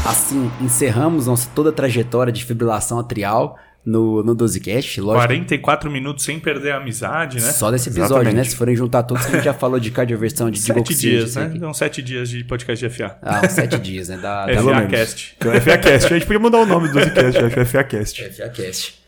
[0.03, 5.01] Assim, encerramos nossa toda a trajetória de fibrilação atrial no, no 12cast.
[5.01, 7.51] Lógico, 44 minutos sem perder a amizade, né?
[7.51, 8.35] só desse episódio, Exatamente.
[8.35, 8.43] né?
[8.43, 11.51] Se forem juntar todos que a gente já falou de cardioversão, de Sete dias, né?
[11.55, 13.17] Então, sete dias de podcast de FA.
[13.21, 14.17] Ah, sete dias, né?
[14.17, 14.87] Da, da FA.
[14.87, 15.35] Cast.
[15.37, 16.05] Então, FACast.
[16.05, 18.29] A gente podia mudar o nome do 12cast, FACast.
[18.37, 19.01] FACast.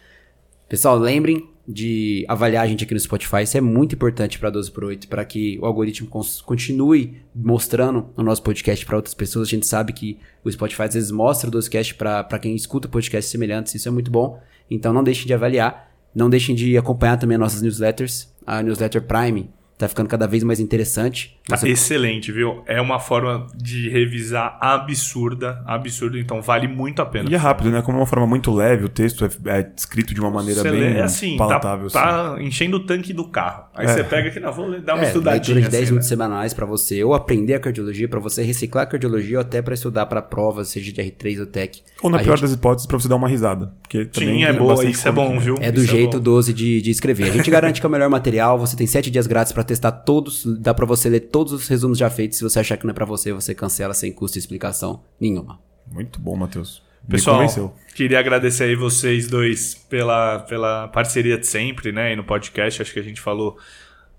[0.67, 3.43] Pessoal, lembrem de avaliar a gente aqui no Spotify.
[3.43, 6.09] Isso é muito importante para 12 por 8, para que o algoritmo
[6.45, 9.47] continue mostrando o nosso podcast para outras pessoas.
[9.47, 13.31] A gente sabe que o Spotify às vezes mostra o 12cast para quem escuta podcasts
[13.31, 13.75] semelhantes.
[13.75, 14.39] Isso é muito bom.
[14.69, 15.91] Então não deixem de avaliar.
[16.13, 18.31] Não deixem de acompanhar também as nossas newsletters.
[18.45, 19.49] A newsletter Prime
[19.83, 21.37] tá ficando cada vez mais interessante.
[21.47, 22.63] Tá Você- excelente, viu?
[22.65, 27.29] É uma forma de revisar absurda, absurda, então vale muito a pena.
[27.29, 27.81] E é rápido, né?
[27.81, 30.79] Como uma forma muito leve, o texto é, é escrito de uma maneira Você bem
[30.93, 31.87] lê, assim, tá, palatável.
[31.87, 31.93] assim.
[31.97, 33.65] tá enchendo o tanque do carro.
[33.73, 35.55] Aí você pega aqui, não, vou dar uma É, estudadinha.
[35.55, 36.15] leitura de 10 assim, minutos né?
[36.15, 39.73] semanais para você ou aprender a cardiologia, para você reciclar a cardiologia ou até para
[39.73, 41.81] estudar para provas, seja de R3 ou TEC.
[42.01, 43.73] Ou na A pior gente- das hipóteses, pra você dar uma risada.
[43.81, 45.55] Porque Sim, é boa, isso é bom, viu?
[45.59, 46.23] É do Isso jeito bom.
[46.23, 47.25] 12 de, de escrever.
[47.25, 49.91] A gente garante que é o melhor material, você tem 7 dias grátis para testar
[49.91, 52.37] todos, dá para você ler todos os resumos já feitos.
[52.37, 55.59] Se você achar que não é para você, você cancela sem custo e explicação nenhuma.
[55.91, 56.81] Muito bom, Matheus.
[57.09, 57.73] Pessoal, convenceu.
[57.93, 62.13] queria agradecer aí vocês dois pela, pela parceria de sempre, né?
[62.13, 63.57] E no podcast, acho que a gente falou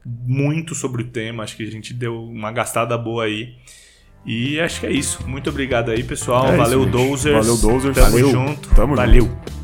[0.04, 3.54] muito sobre o tema, acho que a gente deu uma gastada boa aí.
[4.26, 5.26] E acho que é isso.
[5.26, 6.46] Muito obrigado aí, pessoal.
[6.46, 6.92] É isso, Valeu, gente.
[6.92, 7.46] Dozers.
[7.46, 7.94] Valeu, Dozers.
[7.94, 8.30] Tamo Valeu.
[8.30, 8.68] junto.
[8.74, 9.24] Tamo Valeu.
[9.24, 9.63] junto.